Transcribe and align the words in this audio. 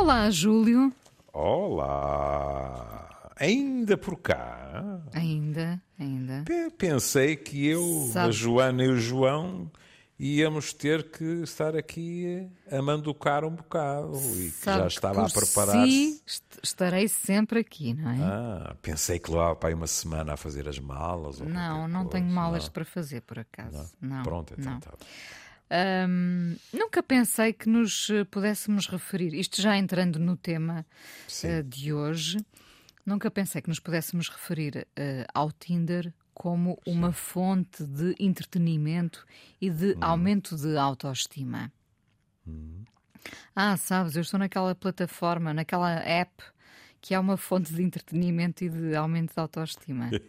Olá, 0.00 0.30
Júlio. 0.30 0.90
Olá! 1.32 3.30
Ainda 3.36 3.98
por 3.98 4.16
cá? 4.18 4.82
Ainda, 5.12 5.78
ainda. 5.98 6.42
Pe- 6.46 6.70
Pensei 6.70 7.36
que 7.36 7.66
eu, 7.66 8.06
a 8.08 8.12
Sabe- 8.12 8.32
Joana 8.32 8.82
e 8.84 8.88
o 8.88 8.96
João 8.96 9.70
íamos 10.18 10.72
ter 10.72 11.10
que 11.10 11.24
estar 11.42 11.76
aqui 11.76 12.48
a 12.70 12.80
manducar 12.80 13.44
um 13.44 13.50
bocado 13.54 14.16
e 14.36 14.50
que 14.50 14.64
já 14.64 14.80
que 14.80 14.86
estava 14.86 15.20
a 15.26 15.28
por 15.28 15.44
preparar-se. 15.46 15.90
si 15.90 16.22
est- 16.26 16.58
estarei 16.62 17.06
sempre 17.06 17.60
aqui, 17.60 17.92
não 17.92 18.10
é? 18.10 18.18
Ah, 18.22 18.76
pensei 18.80 19.18
que 19.18 19.30
levava 19.30 19.54
para 19.56 19.68
aí 19.68 19.74
uma 19.74 19.86
semana 19.86 20.32
a 20.32 20.36
fazer 20.38 20.66
as 20.66 20.78
malas. 20.78 21.40
Não, 21.40 21.86
não 21.86 22.06
tenho 22.06 22.24
coisa. 22.24 22.34
malas 22.34 22.64
Não. 22.64 22.72
para 22.72 22.84
fazer, 22.86 23.20
por 23.20 23.38
acaso. 23.38 23.92
Não. 24.00 24.22
Pronto, 24.22 24.54
então 24.58 24.72
não. 24.72 24.78
está. 24.78 24.92
Ahm, 25.70 26.56
nunca 26.72 27.00
pensei 27.02 27.52
que 27.52 27.68
nos 27.68 28.10
eh, 28.10 28.24
pudéssemos 28.24 28.88
referir, 28.88 29.34
isto 29.34 29.62
já 29.62 29.76
entrando 29.76 30.18
no 30.18 30.36
tema 30.36 30.84
Sim. 31.28 31.46
eh, 31.48 31.62
de 31.62 31.92
hoje, 31.92 32.38
nunca 33.06 33.30
pensei 33.30 33.62
que 33.62 33.68
nos 33.68 33.78
pudéssemos 33.78 34.28
referir 34.28 34.86
eh, 34.96 35.24
ao 35.32 35.52
Tinder 35.52 36.12
como 36.34 36.76
uma 36.86 37.12
fonte 37.12 37.84
de 37.84 38.14
entretenimento 38.18 39.24
e 39.60 39.70
de 39.70 39.92
Hum. 39.92 39.98
aumento 40.00 40.56
de 40.56 40.76
autoestima. 40.76 41.70
Ah, 43.54 43.76
sabes, 43.76 44.16
eu 44.16 44.22
estou 44.22 44.40
naquela 44.40 44.74
plataforma, 44.74 45.52
naquela 45.54 45.92
app 46.00 46.42
que 47.00 47.14
é 47.14 47.18
uma 47.18 47.36
fonte 47.36 47.72
de 47.72 47.82
entretenimento 47.82 48.64
e 48.64 48.68
de 48.68 48.94
aumento 48.94 49.32
de 49.34 49.40
autoestima. 49.40 50.10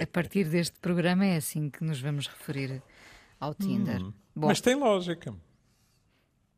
A 0.00 0.06
partir 0.06 0.44
deste 0.48 0.78
programa 0.80 1.24
é 1.24 1.36
assim 1.36 1.70
que 1.70 1.82
nos 1.82 1.98
vamos 2.00 2.26
referir 2.26 2.82
ao 3.42 3.54
Tinder. 3.54 4.00
Bom, 4.34 4.46
Mas 4.46 4.60
tem 4.60 4.74
lógica. 4.76 5.34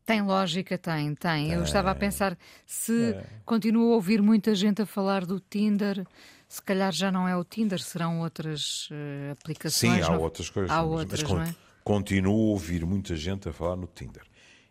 tem 0.05 0.20
lógica, 0.22 0.77
tem, 0.77 1.14
tem. 1.14 1.50
Eu 1.53 1.62
estava 1.64 1.91
a 1.91 1.95
pensar 1.95 2.36
se 2.67 3.14
É. 3.14 3.27
continuo 3.45 3.92
a 3.92 3.95
ouvir 3.95 4.20
muita 4.20 4.55
gente 4.55 4.83
a 4.83 4.86
falar 4.86 5.25
do 5.25 5.41
Tinder, 5.41 6.06
se 6.48 6.61
calhar 6.62 6.92
já 6.92 7.11
não 7.11 7.27
é 7.27 7.34
o 7.36 7.42
Tinder, 7.42 7.81
serão 7.81 8.20
outras 8.20 8.89
eh, 8.92 9.31
aplicações. 9.33 9.95
Sim, 9.95 10.00
há 10.03 10.11
não- 10.11 10.20
outras 10.20 10.50
coisas. 10.50 10.70
Há 10.70 10.83
mas- 10.83 10.91
outras, 11.00 11.23
mas 11.23 11.50
é? 11.50 11.55
continuo 11.83 12.34
a 12.50 12.53
ouvir 12.53 12.84
muita 12.84 13.17
gente 13.17 13.48
a 13.48 13.53
falar 13.53 13.77
no 13.77 13.86
Tinder. 13.86 14.23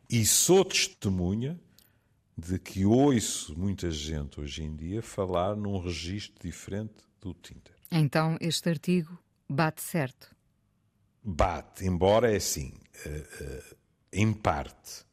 E 0.09 0.23
sou 0.25 0.63
testemunha 0.63 1.59
de 2.37 2.59
que 2.59 2.85
ouço 2.85 3.57
muita 3.57 3.89
gente 3.89 4.39
hoje 4.39 4.63
em 4.63 4.75
dia 4.75 5.01
falar 5.01 5.55
num 5.55 5.79
registro 5.79 6.35
diferente 6.47 6.93
do 7.19 7.33
Tinder. 7.33 7.73
Então 7.91 8.37
este 8.39 8.69
artigo 8.69 9.17
bate 9.49 9.81
certo. 9.81 10.32
Bate, 11.23 11.85
embora 11.85 12.31
é 12.31 12.35
assim, 12.35 12.73
eh, 13.05 13.23
eh, 13.39 13.63
em 14.11 14.33
parte, 14.33 15.05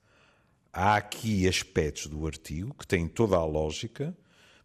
há 0.72 0.96
aqui 0.96 1.46
aspectos 1.46 2.06
do 2.06 2.26
artigo 2.26 2.74
que 2.74 2.86
têm 2.86 3.06
toda 3.06 3.36
a 3.36 3.44
lógica, 3.44 4.16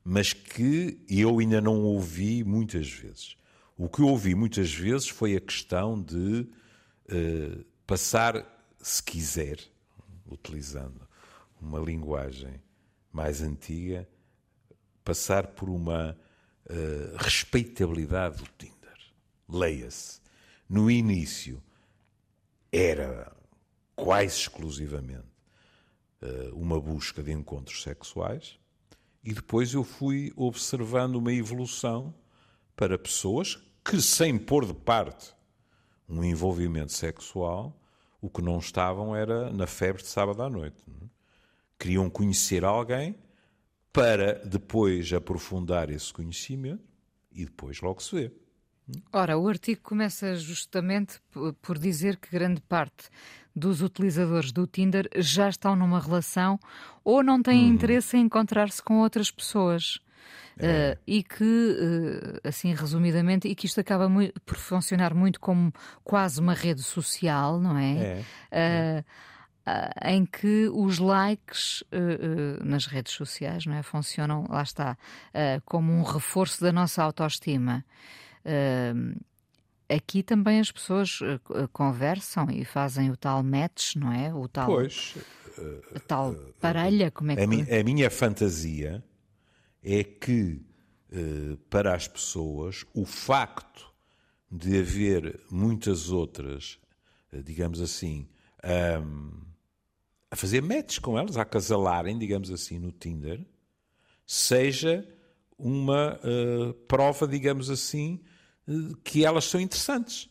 mas 0.03 0.33
que 0.33 0.99
eu 1.07 1.39
ainda 1.39 1.61
não 1.61 1.83
ouvi 1.83 2.43
muitas 2.43 2.89
vezes. 2.89 3.37
O 3.77 3.87
que 3.89 4.01
eu 4.01 4.07
ouvi 4.07 4.33
muitas 4.33 4.73
vezes 4.73 5.07
foi 5.07 5.35
a 5.35 5.41
questão 5.41 6.01
de 6.01 6.47
eh, 7.09 7.63
passar, 7.85 8.43
se 8.81 9.03
quiser, 9.03 9.59
utilizando 10.27 11.07
uma 11.61 11.79
linguagem 11.79 12.61
mais 13.11 13.41
antiga, 13.41 14.07
passar 15.03 15.47
por 15.47 15.69
uma 15.69 16.17
eh, 16.67 17.15
respeitabilidade 17.17 18.37
do 18.37 18.49
Tinder. 18.57 18.97
Leia-se. 19.47 20.24
No 20.67 20.89
início 20.89 21.61
era 22.71 23.31
quase 23.95 24.39
exclusivamente 24.39 25.27
eh, 26.21 26.49
uma 26.53 26.79
busca 26.79 27.21
de 27.23 27.31
encontros 27.31 27.83
sexuais 27.83 28.59
e 29.23 29.33
depois 29.33 29.73
eu 29.73 29.83
fui 29.83 30.33
observando 30.35 31.15
uma 31.15 31.31
evolução 31.31 32.13
para 32.75 32.97
pessoas 32.97 33.57
que, 33.83 34.01
sem 34.01 34.37
pôr 34.37 34.65
de 34.65 34.73
parte 34.73 35.33
um 36.07 36.23
envolvimento 36.23 36.91
sexual, 36.91 37.79
o 38.21 38.29
que 38.29 38.41
não 38.41 38.59
estavam 38.59 39.15
era 39.15 39.51
na 39.51 39.67
febre 39.67 40.01
de 40.01 40.07
sábado 40.07 40.41
à 40.41 40.49
noite. 40.49 40.83
é? 40.87 41.05
Queriam 41.79 42.09
conhecer 42.09 42.63
alguém 42.63 43.15
para 43.91 44.33
depois 44.45 45.11
aprofundar 45.13 45.89
esse 45.89 46.11
conhecimento 46.11 46.83
e 47.31 47.45
depois 47.45 47.81
logo 47.81 48.01
se 48.01 48.15
vê. 48.15 48.31
Ora, 49.11 49.37
o 49.37 49.47
artigo 49.47 49.81
começa 49.81 50.35
justamente 50.35 51.19
por 51.61 51.77
dizer 51.77 52.17
que 52.17 52.29
grande 52.29 52.61
parte 52.61 53.09
dos 53.55 53.81
utilizadores 53.81 54.51
do 54.51 54.67
Tinder 54.67 55.09
já 55.15 55.49
estão 55.49 55.75
numa 55.75 55.99
relação 55.99 56.59
ou 57.03 57.23
não 57.23 57.41
têm 57.41 57.67
interesse 57.67 58.17
em 58.17 58.25
encontrar-se 58.25 58.81
com 58.83 58.99
outras 58.99 59.31
pessoas. 59.31 59.99
Eh, 60.57 60.97
e 61.05 61.21
que, 61.21 61.77
eh, 62.43 62.47
assim 62.47 62.73
resumidamente, 62.73 63.45
e 63.45 63.53
que 63.53 63.65
isto 63.65 63.79
acaba 63.81 64.09
por 64.45 64.55
funcionar 64.55 65.13
muito 65.13 65.37
como 65.37 65.73
quase 66.01 66.39
uma 66.39 66.53
rede 66.53 66.81
social, 66.81 67.59
não 67.59 67.77
é? 67.77 67.97
É. 67.97 68.23
Eh, 68.51 69.03
ah, 69.67 70.11
em 70.11 70.25
que 70.27 70.69
os 70.71 70.99
likes 70.99 71.83
eh, 71.91 71.97
eh, 71.97 72.63
nas 72.63 72.85
redes 72.85 73.13
sociais 73.13 73.65
não 73.65 73.73
é? 73.73 73.81
funcionam, 73.81 74.45
lá 74.47 74.61
está, 74.61 74.95
eh, 75.33 75.59
como 75.65 75.91
um 75.91 76.03
reforço 76.03 76.61
da 76.61 76.71
nossa 76.71 77.01
autoestima. 77.01 77.83
Aqui 79.87 80.23
também 80.23 80.59
as 80.59 80.71
pessoas 80.71 81.19
eh, 81.21 81.39
eh, 81.53 81.67
conversam 81.71 82.49
e 82.49 82.65
fazem 82.65 83.11
o 83.11 83.15
tal 83.17 83.43
match, 83.43 83.95
não 83.95 84.11
é? 84.11 84.33
O 84.33 84.47
tal, 84.47 84.65
Pois, 84.71 85.15
a 85.95 85.99
tal 85.99 86.33
parelha, 86.59 87.11
como 87.11 87.31
é 87.31 87.35
que 87.35 87.43
a, 87.43 87.47
mi- 87.47 87.61
a 87.71 87.83
minha 87.83 88.09
fantasia 88.09 89.03
é 89.83 90.03
que, 90.03 90.59
eh, 91.11 91.55
para 91.69 91.93
as 91.93 92.07
pessoas, 92.07 92.83
o 92.95 93.05
facto 93.05 93.93
de 94.51 94.79
haver 94.79 95.39
muitas 95.51 96.09
outras, 96.09 96.79
digamos 97.43 97.79
assim, 97.81 98.27
a 100.31 100.35
fazer 100.35 100.61
matches 100.61 100.97
com 100.97 101.17
elas, 101.17 101.37
a 101.37 101.41
acasalarem, 101.43 102.17
digamos 102.17 102.49
assim, 102.49 102.79
no 102.79 102.91
Tinder, 102.91 103.45
seja 104.25 105.07
uma 105.57 106.19
prova, 106.87 107.27
digamos 107.27 107.69
assim, 107.69 108.21
que 109.03 109.25
elas 109.25 109.45
são 109.45 109.59
interessantes. 109.59 110.29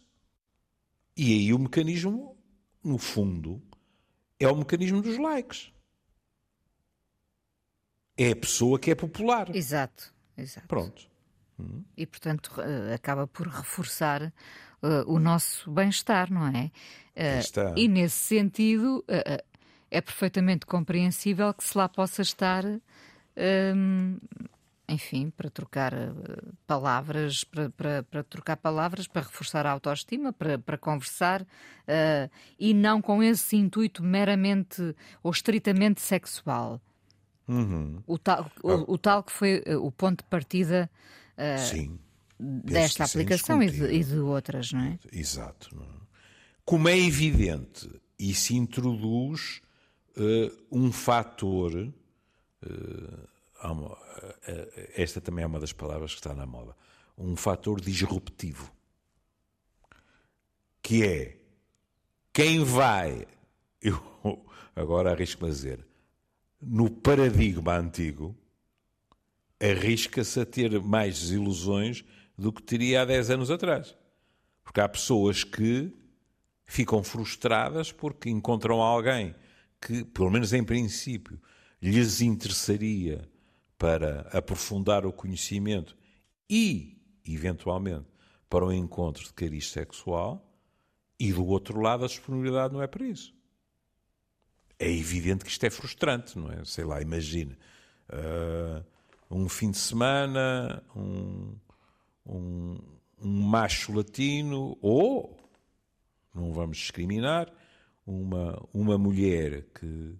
E 1.16 1.32
aí 1.32 1.54
o 1.54 1.58
mecanismo, 1.58 2.36
no 2.82 2.98
fundo, 2.98 3.62
é 4.38 4.48
o 4.48 4.56
mecanismo 4.56 5.00
dos 5.00 5.16
likes. 5.18 5.72
É 8.16 8.30
a 8.32 8.36
pessoa 8.36 8.78
que 8.78 8.90
é 8.90 8.94
popular. 8.94 9.54
Exato, 9.54 10.12
exato. 10.36 10.66
Pronto. 10.68 11.10
E, 11.96 12.04
portanto, 12.04 12.50
eh, 12.60 12.94
acaba 12.94 13.28
por 13.28 13.46
reforçar 13.46 14.22
eh, 14.22 14.32
o 15.06 15.18
nosso 15.20 15.70
bem-estar, 15.70 16.32
não 16.32 16.48
é? 16.48 16.70
Eh, 17.14 17.38
está. 17.38 17.72
e, 17.76 17.86
nesse 17.86 18.16
sentido, 18.16 19.04
eh, 19.06 19.22
eh, 19.24 19.44
é 19.90 20.00
perfeitamente 20.00 20.66
compreensível 20.66 21.54
que 21.54 21.62
se 21.62 21.78
lá 21.78 21.88
possa 21.88 22.22
estar, 22.22 22.64
hum, 22.66 24.18
enfim, 24.88 25.30
para 25.30 25.48
trocar 25.48 25.92
eh, 25.92 26.12
palavras, 26.66 27.44
para, 27.44 27.70
para, 27.70 28.02
para 28.02 28.22
trocar 28.24 28.56
palavras, 28.56 29.06
para 29.06 29.22
reforçar 29.22 29.66
a 29.66 29.70
autoestima, 29.70 30.32
para, 30.32 30.58
para 30.58 30.76
conversar, 30.76 31.46
eh, 31.86 32.28
e 32.58 32.74
não 32.74 33.00
com 33.00 33.22
esse 33.22 33.56
intuito 33.56 34.02
meramente 34.02 34.94
ou 35.22 35.30
estritamente 35.30 36.00
sexual. 36.00 36.80
O, 38.06 38.18
tal, 38.18 38.50
o, 38.62 38.94
o 38.94 38.98
tal 38.98 39.22
que 39.22 39.32
foi 39.32 39.62
eh, 39.66 39.76
o 39.76 39.92
ponto 39.92 40.24
de 40.24 40.30
partida 40.30 40.90
Sim. 41.58 41.98
desta 42.38 43.04
aplicação 43.04 43.62
e 43.62 43.70
de, 43.70 43.84
e 43.84 44.02
de 44.02 44.18
outras, 44.18 44.72
não 44.72 44.80
é? 44.80 44.98
Exato. 45.12 45.68
Como 46.64 46.88
é 46.88 46.98
evidente, 46.98 47.90
e 48.18 48.32
se 48.34 48.56
introduz 48.56 49.60
eh, 50.16 50.50
um 50.70 50.92
fator. 50.92 51.92
Uma- 53.72 53.98
eh, 54.46 54.92
esta 54.96 55.20
também 55.20 55.42
é 55.44 55.46
uma 55.46 55.60
das 55.60 55.72
palavras 55.72 56.12
que 56.12 56.18
está 56.20 56.34
na 56.34 56.46
moda. 56.46 56.76
Um 57.16 57.36
fator 57.36 57.80
disruptivo. 57.80 58.72
Que 60.82 61.04
é 61.04 61.38
quem 62.32 62.62
vai. 62.64 63.26
Eu 63.80 64.44
agora 64.74 65.12
arrisco-me 65.12 65.48
a 65.50 65.52
dizer. 65.52 65.86
No 66.60 66.90
paradigma 66.90 67.76
antigo, 67.76 68.34
arrisca-se 69.60 70.40
a 70.40 70.46
ter 70.46 70.80
mais 70.80 71.20
desilusões 71.20 72.04
do 72.36 72.52
que 72.52 72.62
teria 72.62 73.02
há 73.02 73.04
10 73.04 73.30
anos 73.30 73.50
atrás. 73.50 73.94
Porque 74.62 74.80
há 74.80 74.88
pessoas 74.88 75.44
que 75.44 75.92
ficam 76.66 77.04
frustradas 77.04 77.92
porque 77.92 78.30
encontram 78.30 78.80
alguém 78.80 79.34
que, 79.80 80.02
pelo 80.04 80.30
menos 80.30 80.52
em 80.52 80.64
princípio, 80.64 81.38
lhes 81.80 82.20
interessaria 82.22 83.28
para 83.84 84.22
aprofundar 84.32 85.04
o 85.04 85.12
conhecimento 85.12 85.94
e, 86.48 86.96
eventualmente, 87.22 88.06
para 88.48 88.64
um 88.64 88.72
encontro 88.72 89.22
de 89.22 89.32
cariz 89.34 89.70
sexual, 89.70 90.42
e 91.20 91.30
do 91.34 91.44
outro 91.44 91.78
lado 91.82 92.02
a 92.02 92.06
disponibilidade 92.06 92.72
não 92.72 92.80
é 92.80 92.86
para 92.86 93.04
isso. 93.04 93.34
é 94.78 94.90
evidente 94.90 95.44
que 95.44 95.50
isto 95.50 95.64
é 95.64 95.68
frustrante, 95.68 96.38
não 96.38 96.50
é? 96.50 96.64
Sei 96.64 96.82
lá, 96.82 97.02
imagine. 97.02 97.58
Uh, 98.08 98.82
um 99.30 99.50
fim 99.50 99.70
de 99.70 99.76
semana, 99.76 100.82
um, 100.96 101.54
um, 102.24 102.78
um 103.20 103.42
macho 103.42 103.92
latino 103.92 104.78
ou, 104.80 105.38
não 106.34 106.54
vamos 106.54 106.78
discriminar, 106.78 107.52
uma, 108.06 108.66
uma 108.72 108.96
mulher 108.96 109.66
que 109.74 110.16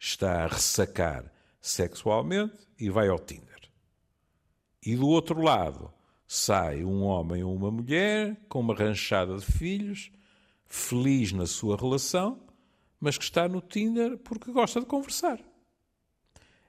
está 0.00 0.42
a 0.42 0.48
ressacar 0.48 1.32
sexualmente 1.64 2.68
e 2.78 2.90
vai 2.90 3.08
ao 3.08 3.18
Tinder. 3.18 3.70
E 4.84 4.94
do 4.94 5.08
outro 5.08 5.40
lado 5.40 5.90
sai 6.26 6.84
um 6.84 7.02
homem 7.02 7.42
ou 7.42 7.56
uma 7.56 7.70
mulher 7.70 8.36
com 8.50 8.60
uma 8.60 8.74
ranchada 8.74 9.38
de 9.38 9.46
filhos, 9.46 10.12
feliz 10.66 11.32
na 11.32 11.46
sua 11.46 11.74
relação, 11.74 12.38
mas 13.00 13.16
que 13.16 13.24
está 13.24 13.48
no 13.48 13.62
Tinder 13.62 14.18
porque 14.18 14.52
gosta 14.52 14.78
de 14.78 14.84
conversar. 14.84 15.40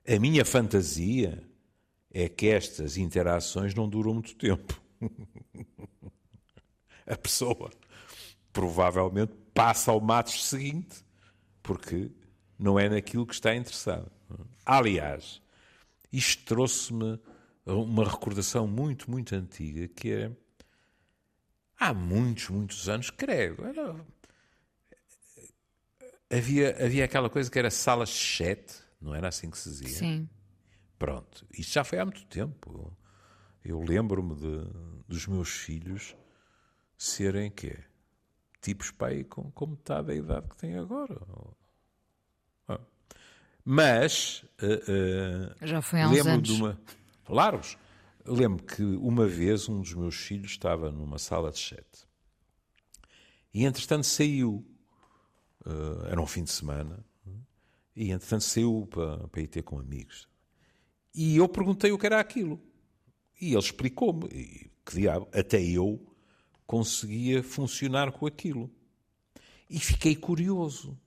A 0.08 0.18
minha 0.18 0.46
fantasia 0.46 1.44
é 2.10 2.30
que 2.30 2.48
estas 2.48 2.96
interações 2.96 3.76
não 3.76 3.90
duram 3.90 4.14
muito 4.14 4.34
tempo. 4.36 4.82
A 7.06 7.18
pessoa 7.18 7.70
provavelmente 8.54 9.34
passa 9.54 9.92
ao 9.92 10.00
mato 10.00 10.32
seguinte, 10.32 11.04
porque 11.62 12.10
não 12.58 12.80
é 12.80 12.90
naquilo 12.90 13.26
que 13.26 13.34
está 13.34 13.56
interessada. 13.56 14.12
Aliás, 14.66 15.42
isto 16.12 16.46
trouxe-me 16.46 17.20
uma 17.66 18.10
recordação 18.10 18.68
muito, 18.68 19.10
muito 19.10 19.36
antiga, 19.36 19.88
que 19.88 20.12
é 20.12 20.32
há 21.78 21.94
muitos, 21.94 22.50
muitos 22.50 22.88
anos, 22.88 23.10
creio, 23.10 23.58
era, 23.66 23.96
havia, 26.32 26.86
havia 26.86 27.06
aquela 27.06 27.30
coisa 27.30 27.50
que 27.50 27.60
era 27.60 27.70
salas 27.70 28.10
de 28.10 28.16
chat, 28.16 28.82
não 29.02 29.14
era 29.14 29.28
assim 29.28 29.50
que 29.50 29.58
se 29.58 29.70
dizia? 29.70 29.90
Sim. 29.90 30.30
Pronto, 30.98 31.46
isto 31.52 31.74
já 31.74 31.84
foi 31.84 32.00
há 32.00 32.06
muito 32.06 32.26
tempo. 32.26 32.96
Eu 33.64 33.82
lembro-me 33.82 34.36
dos 35.08 35.28
meus 35.28 35.50
filhos 35.50 36.16
serem 36.98 37.52
quê? 37.52 37.78
Tipos 38.62 38.92
pai 38.92 39.24
com, 39.24 39.52
com 39.52 39.68
metade 39.68 40.08
da 40.08 40.16
idade 40.16 40.48
que 40.48 40.58
têm 40.58 40.78
agora. 40.78 41.20
Mas 43.66 44.46
uh, 44.62 45.64
uh, 45.64 45.68
já 45.68 45.82
foi 45.82 46.02
há 46.02 46.08
uns 46.08 46.26
anos. 46.28 46.48
De 46.48 46.54
uma, 46.54 46.80
largos. 47.28 47.76
Lembro 48.24 48.64
que 48.64 48.84
uma 48.84 49.26
vez 49.26 49.68
um 49.68 49.82
dos 49.82 49.94
meus 49.94 50.16
filhos 50.16 50.52
estava 50.52 50.92
numa 50.92 51.18
sala 51.18 51.52
de 51.52 51.60
chat 51.60 51.86
e 53.52 53.66
entretanto 53.66 54.06
saiu. 54.06 54.64
Uh, 55.66 56.06
era 56.12 56.22
um 56.22 56.28
fim 56.28 56.44
de 56.44 56.52
semana 56.52 57.04
e 57.96 58.12
entretanto 58.12 58.44
saiu 58.44 58.88
para, 58.92 59.28
para 59.30 59.42
ir 59.42 59.48
ter 59.48 59.64
com 59.64 59.80
amigos. 59.80 60.28
E 61.14 61.38
eu 61.38 61.48
perguntei 61.48 61.92
o 61.92 61.98
que 61.98 62.06
era 62.06 62.20
aquilo. 62.20 62.62
E 63.40 63.52
ele 63.52 63.60
explicou-me. 63.60 64.28
Que 64.86 64.96
diabo, 64.98 65.28
até 65.34 65.60
eu 65.64 66.06
conseguia 66.68 67.42
funcionar 67.42 68.12
com 68.12 68.28
aquilo. 68.28 68.70
E 69.70 69.80
fiquei 69.80 70.16
curioso. 70.16 71.00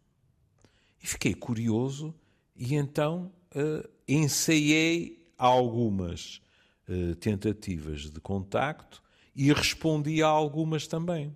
E 1.00 1.06
fiquei 1.06 1.34
curioso 1.34 2.14
e 2.58 2.74
então 2.74 3.32
uh, 3.54 3.88
ensaiei 4.06 5.24
algumas 5.38 6.42
uh, 6.88 7.14
tentativas 7.14 8.10
de 8.10 8.20
contacto 8.20 9.00
e 9.34 9.52
respondi 9.52 10.20
a 10.22 10.26
algumas 10.26 10.88
também. 10.88 11.34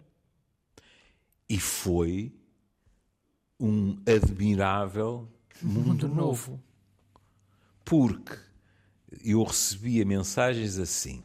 E 1.48 1.60
foi 1.60 2.34
um 3.60 3.96
admirável 4.04 5.28
mundo, 5.62 5.86
mundo 5.86 6.08
novo. 6.08 6.62
Porque 7.84 8.36
eu 9.24 9.44
recebia 9.44 10.04
mensagens 10.04 10.78
assim: 10.78 11.22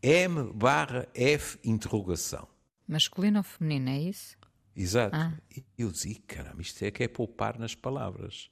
M 0.00 0.52
barra 0.52 1.08
F 1.14 1.58
interrogação. 1.64 2.46
Masculino 2.86 3.38
ou 3.38 3.42
feminino, 3.42 3.90
é 3.90 3.98
isso? 3.98 4.36
Exato. 4.76 5.16
Ah. 5.16 5.36
Eu 5.76 5.90
dizia, 5.90 6.16
caramba, 6.26 6.62
isto 6.62 6.84
é 6.84 6.90
que 6.90 7.02
é 7.02 7.08
poupar 7.08 7.58
nas 7.58 7.74
palavras. 7.74 8.48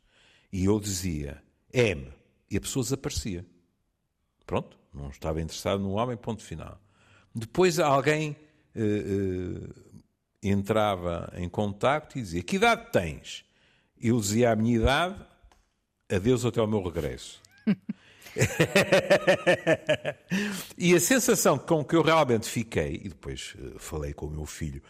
E 0.56 0.64
eu 0.64 0.80
dizia 0.80 1.42
M, 1.70 2.10
e 2.50 2.56
a 2.56 2.60
pessoa 2.62 2.82
desaparecia. 2.82 3.44
Pronto, 4.46 4.78
não 4.90 5.10
estava 5.10 5.42
interessado 5.42 5.82
no 5.82 5.90
homem, 5.90 6.16
ponto 6.16 6.42
final. 6.42 6.80
Depois 7.34 7.78
alguém 7.78 8.34
uh, 8.74 8.80
uh, 8.80 9.74
entrava 10.42 11.30
em 11.36 11.46
contacto 11.46 12.16
e 12.16 12.22
dizia: 12.22 12.42
Que 12.42 12.56
idade 12.56 12.90
tens? 12.90 13.44
Eu 14.00 14.18
dizia 14.18 14.50
a 14.50 14.56
minha 14.56 14.76
idade, 14.76 15.22
adeus 16.10 16.46
até 16.46 16.58
ao 16.58 16.66
meu 16.66 16.82
regresso. 16.82 17.38
e 20.78 20.94
a 20.94 21.00
sensação 21.00 21.58
com 21.58 21.84
que 21.84 21.94
eu 21.94 22.00
realmente 22.00 22.48
fiquei, 22.48 23.02
e 23.04 23.10
depois 23.10 23.54
eh, 23.58 23.74
falei 23.76 24.14
com 24.14 24.24
o 24.24 24.30
meu 24.30 24.46
filho 24.46 24.82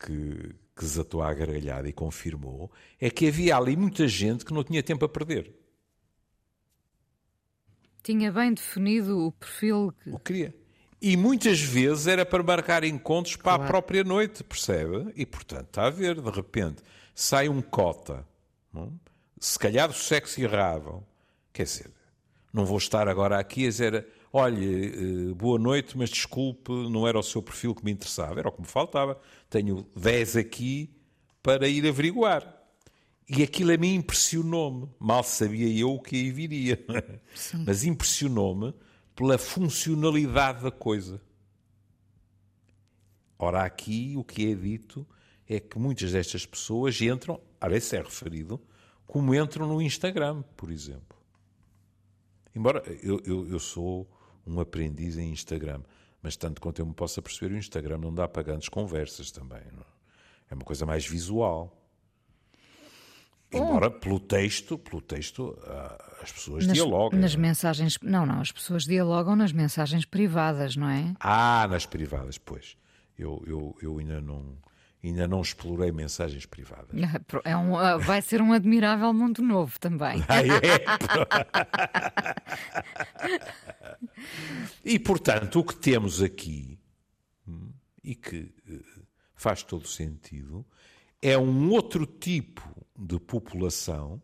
que, 0.00 0.54
que 0.78 0.84
desatou 0.84 1.20
a 1.22 1.34
gargalhada 1.34 1.88
e 1.88 1.92
confirmou, 1.92 2.70
é 3.00 3.10
que 3.10 3.26
havia 3.26 3.56
ali 3.56 3.76
muita 3.76 4.06
gente 4.06 4.44
que 4.44 4.54
não 4.54 4.62
tinha 4.62 4.80
tempo 4.80 5.04
a 5.04 5.08
perder. 5.08 5.52
Tinha 8.00 8.30
bem 8.30 8.54
definido 8.54 9.26
o 9.26 9.32
perfil 9.32 9.92
que. 10.02 10.10
O 10.10 10.18
queria. 10.20 10.54
E 11.02 11.16
muitas 11.16 11.60
vezes 11.60 12.06
era 12.06 12.24
para 12.24 12.42
marcar 12.42 12.84
encontros 12.84 13.34
para 13.34 13.56
claro. 13.56 13.62
a 13.64 13.66
própria 13.66 14.04
noite, 14.04 14.44
percebe? 14.44 15.12
E 15.16 15.26
portanto, 15.26 15.66
está 15.66 15.86
a 15.86 15.90
ver, 15.90 16.20
de 16.20 16.30
repente, 16.30 16.82
sai 17.14 17.48
um 17.48 17.60
cota, 17.60 18.26
não? 18.72 18.98
se 19.40 19.58
calhar 19.58 19.88
do 19.88 19.94
sexo 19.94 20.40
errável, 20.40 21.04
quer 21.52 21.64
dizer, 21.64 21.90
não 22.52 22.64
vou 22.64 22.78
estar 22.78 23.08
agora 23.08 23.38
aqui 23.38 23.64
a 23.66 23.68
dizer, 23.68 24.06
olhe, 24.32 25.30
eh, 25.30 25.34
boa 25.34 25.58
noite, 25.58 25.96
mas 25.96 26.10
desculpe, 26.10 26.70
não 26.90 27.06
era 27.06 27.18
o 27.18 27.22
seu 27.22 27.42
perfil 27.42 27.74
que 27.74 27.84
me 27.84 27.90
interessava, 27.90 28.38
era 28.38 28.48
o 28.48 28.52
que 28.52 28.60
me 28.60 28.66
faltava. 28.66 29.20
Tenho 29.48 29.86
10 29.96 30.36
aqui 30.36 30.90
para 31.42 31.68
ir 31.68 31.86
averiguar. 31.86 32.54
E 33.28 33.42
aquilo 33.42 33.72
a 33.72 33.76
mim 33.76 33.94
impressionou-me. 33.94 34.88
Mal 34.98 35.22
sabia 35.22 35.68
eu 35.78 35.94
o 35.94 36.00
que 36.00 36.16
aí 36.16 36.30
viria. 36.30 36.82
Sim. 37.34 37.64
Mas 37.66 37.84
impressionou-me 37.84 38.74
pela 39.14 39.36
funcionalidade 39.36 40.62
da 40.62 40.70
coisa. 40.70 41.20
Ora, 43.38 43.62
aqui 43.62 44.14
o 44.16 44.24
que 44.24 44.50
é 44.50 44.54
dito 44.54 45.06
é 45.46 45.60
que 45.60 45.78
muitas 45.78 46.12
destas 46.12 46.44
pessoas 46.44 47.00
entram, 47.00 47.40
a 47.60 47.68
vezes 47.68 47.92
é 47.92 48.02
referido, 48.02 48.60
como 49.06 49.34
entram 49.34 49.66
no 49.66 49.80
Instagram, 49.80 50.42
por 50.56 50.70
exemplo. 50.70 51.18
Embora 52.54 52.82
eu, 53.02 53.20
eu, 53.24 53.48
eu 53.48 53.58
sou 53.58 54.10
um 54.48 54.60
aprendiz 54.60 55.16
em 55.16 55.30
Instagram, 55.30 55.82
mas 56.22 56.36
tanto 56.36 56.60
quanto 56.60 56.80
eu 56.80 56.86
me 56.86 56.94
possa 56.94 57.22
perceber, 57.22 57.54
o 57.54 57.58
Instagram 57.58 57.98
não 57.98 58.12
dá 58.12 58.26
para 58.26 58.42
grandes 58.42 58.68
conversas 58.68 59.30
também. 59.30 59.62
Não? 59.72 59.86
É 60.50 60.54
uma 60.54 60.64
coisa 60.64 60.84
mais 60.86 61.06
visual. 61.06 61.74
Embora 63.50 63.90
pelo 63.90 64.20
texto, 64.20 64.76
pelo 64.76 65.00
texto 65.00 65.58
ah, 65.64 66.18
as 66.22 66.30
pessoas 66.32 66.66
nas, 66.66 66.74
dialogam. 66.74 67.18
Nas 67.18 67.34
mensagens. 67.34 67.98
Não, 68.02 68.26
não, 68.26 68.40
as 68.40 68.52
pessoas 68.52 68.84
dialogam 68.84 69.34
nas 69.34 69.52
mensagens 69.52 70.04
privadas, 70.04 70.76
não 70.76 70.88
é? 70.88 71.14
Ah, 71.18 71.66
nas 71.68 71.86
privadas, 71.86 72.36
pois. 72.36 72.76
Eu, 73.18 73.42
eu, 73.46 73.76
eu 73.80 73.98
ainda 73.98 74.20
não 74.20 74.56
ainda 75.02 75.28
não 75.28 75.40
explorei 75.40 75.92
mensagens 75.92 76.46
privadas. 76.46 76.88
É 77.44 77.56
um, 77.56 77.76
ah, 77.76 77.96
vai 77.96 78.20
ser 78.20 78.42
um 78.42 78.52
admirável 78.52 79.12
mundo 79.12 79.42
novo 79.42 79.78
também. 79.78 80.24
Ah, 80.28 80.42
é? 80.42 80.84
e 84.84 84.98
portanto, 84.98 85.60
o 85.60 85.64
que 85.64 85.76
temos 85.76 86.22
aqui, 86.22 86.78
hum, 87.46 87.70
e 88.02 88.14
que 88.14 88.52
eh, 88.68 88.80
faz 89.34 89.62
todo 89.62 89.86
sentido, 89.86 90.66
é 91.20 91.36
um 91.38 91.70
outro 91.70 92.06
tipo 92.06 92.62
de 92.96 93.18
população 93.18 94.20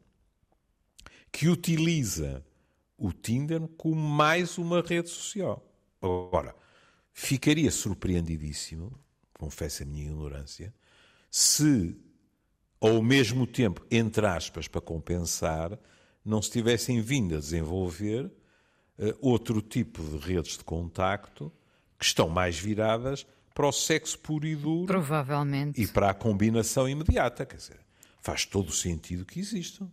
que 1.30 1.48
utiliza 1.48 2.44
o 2.96 3.12
Tinder 3.12 3.60
como 3.76 3.96
mais 3.96 4.58
uma 4.58 4.80
rede 4.80 5.08
social. 5.08 5.64
Agora, 6.00 6.54
ficaria 7.12 7.70
surpreendidíssimo 7.70 8.98
confesso 9.38 9.82
a 9.82 9.86
minha 9.86 10.04
ignorância, 10.04 10.74
se 11.30 11.96
ao 12.80 13.02
mesmo 13.02 13.46
tempo, 13.46 13.84
entre 13.90 14.26
aspas, 14.26 14.68
para 14.68 14.80
compensar, 14.80 15.78
não 16.24 16.40
se 16.40 16.50
tivessem 16.50 17.00
vindo 17.00 17.34
a 17.34 17.38
desenvolver 17.38 18.26
uh, 18.26 18.32
outro 19.20 19.60
tipo 19.60 20.02
de 20.02 20.18
redes 20.18 20.58
de 20.58 20.64
contacto 20.64 21.52
que 21.98 22.04
estão 22.04 22.28
mais 22.28 22.58
viradas 22.58 23.26
para 23.54 23.66
o 23.66 23.72
sexo 23.72 24.18
puro 24.18 24.46
e 24.46 24.56
duro. 24.56 24.86
Provavelmente. 24.86 25.80
E 25.80 25.86
para 25.86 26.10
a 26.10 26.14
combinação 26.14 26.88
imediata. 26.88 27.46
Quer 27.46 27.56
dizer, 27.56 27.80
faz 28.20 28.44
todo 28.44 28.68
o 28.68 28.72
sentido 28.72 29.24
que 29.24 29.40
existam. 29.40 29.90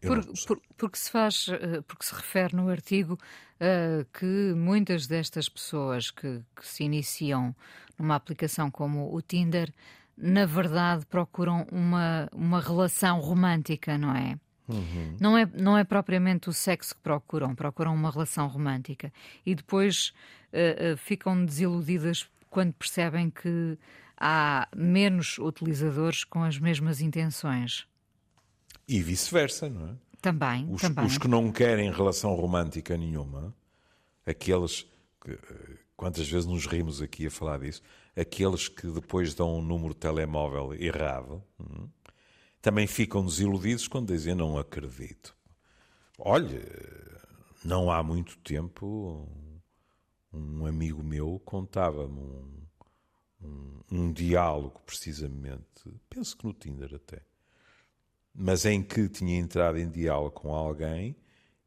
Por, 0.00 0.24
por, 0.46 0.60
porque 0.76 0.98
se 0.98 1.10
faz, 1.10 1.46
eh, 1.48 1.82
porque 1.86 2.04
se 2.04 2.14
refere 2.14 2.56
no 2.56 2.68
artigo 2.68 3.14
uh, 3.14 4.04
que 4.12 4.54
muitas 4.54 5.06
destas 5.06 5.48
pessoas 5.48 6.10
que, 6.10 6.42
que, 6.56 6.66
se 6.66 6.84
iniciam 6.84 7.54
numa 7.98 8.14
aplicação 8.14 8.70
como 8.70 9.14
o 9.14 9.20
Tinder 9.20 9.72
na 10.20 10.44
verdade, 10.44 11.06
procuram 11.06 11.66
uma, 11.72 12.28
uma 12.32 12.60
relação 12.60 13.18
romântica, 13.20 13.96
não 13.96 14.14
é? 14.14 14.38
Uhum. 14.68 15.16
Não, 15.18 15.36
é, 15.36 15.46
não 15.54 15.76
é 15.76 15.82
propriamente 15.82 16.48
o 16.48 16.52
sexo 16.52 16.94
que 16.94 17.00
procuram, 17.00 17.54
procuram 17.54 17.94
uma 17.94 18.10
relação 18.10 18.46
romântica. 18.46 19.12
E 19.44 19.54
depois 19.54 20.12
uh, 20.52 20.92
uh, 20.92 20.96
ficam 20.96 21.44
desiludidas 21.44 22.28
quando 22.48 22.72
percebem 22.74 23.30
que 23.30 23.78
há 24.16 24.68
menos 24.76 25.38
utilizadores 25.38 26.22
com 26.22 26.44
as 26.44 26.58
mesmas 26.58 27.00
intenções. 27.00 27.86
E 28.90 29.00
vice-versa, 29.00 29.68
não 29.68 29.90
é? 29.90 29.96
Também, 30.20 30.68
os, 30.68 30.82
também. 30.82 31.06
Os 31.06 31.16
que 31.16 31.28
não 31.28 31.52
querem 31.52 31.92
relação 31.92 32.34
romântica 32.34 32.96
nenhuma, 32.96 33.54
aqueles 34.26 34.84
que, 35.20 35.38
quantas 35.96 36.28
vezes 36.28 36.44
nos 36.44 36.66
rimos 36.66 37.00
aqui 37.00 37.28
a 37.28 37.30
falar 37.30 37.60
disso, 37.60 37.82
aqueles 38.16 38.66
que 38.66 38.90
depois 38.90 39.32
dão 39.32 39.58
um 39.58 39.62
número 39.62 39.94
de 39.94 40.00
telemóvel 40.00 40.74
errado, 40.74 41.40
hum, 41.60 41.88
também 42.60 42.88
ficam 42.88 43.24
desiludidos 43.24 43.86
quando 43.86 44.12
dizem 44.12 44.34
não 44.34 44.58
acredito. 44.58 45.36
Olha, 46.18 46.60
não 47.64 47.92
há 47.92 48.02
muito 48.02 48.38
tempo 48.38 49.28
um 50.32 50.66
amigo 50.66 51.00
meu 51.04 51.40
contava-me 51.44 52.18
um, 52.18 52.66
um, 53.40 53.80
um, 53.92 54.12
diálogo, 54.12 54.80
precisamente, 54.84 55.88
penso 56.08 56.36
que 56.36 56.44
no 56.44 56.52
Tinder 56.52 56.92
até, 56.92 57.22
mas 58.34 58.64
em 58.64 58.82
que 58.82 59.08
tinha 59.08 59.38
entrado 59.38 59.78
em 59.78 59.88
diálogo 59.88 60.32
com 60.32 60.54
alguém 60.54 61.16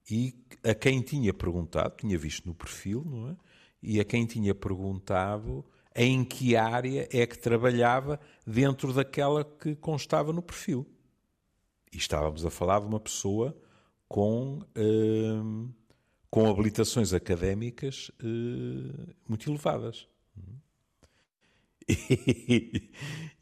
e 0.09 0.35
a 0.63 0.73
quem 0.73 1.01
tinha 1.01 1.33
perguntado, 1.33 1.95
tinha 1.97 2.17
visto 2.17 2.47
no 2.47 2.53
perfil, 2.53 3.03
não 3.05 3.29
é? 3.29 3.37
E 3.81 3.99
a 3.99 4.05
quem 4.05 4.25
tinha 4.25 4.55
perguntado 4.55 5.65
em 5.95 6.23
que 6.23 6.55
área 6.55 7.07
é 7.11 7.25
que 7.27 7.37
trabalhava 7.37 8.19
dentro 8.45 8.93
daquela 8.93 9.43
que 9.43 9.75
constava 9.75 10.31
no 10.33 10.41
perfil. 10.41 10.87
E 11.91 11.97
estávamos 11.97 12.45
a 12.45 12.49
falar 12.49 12.79
de 12.79 12.87
uma 12.87 12.99
pessoa 12.99 13.55
com, 14.07 14.59
uh, 14.59 15.73
com 16.29 16.49
habilitações 16.49 17.13
académicas 17.13 18.09
uh, 18.21 19.13
muito 19.27 19.49
elevadas. 19.49 20.07
E, 21.87 22.89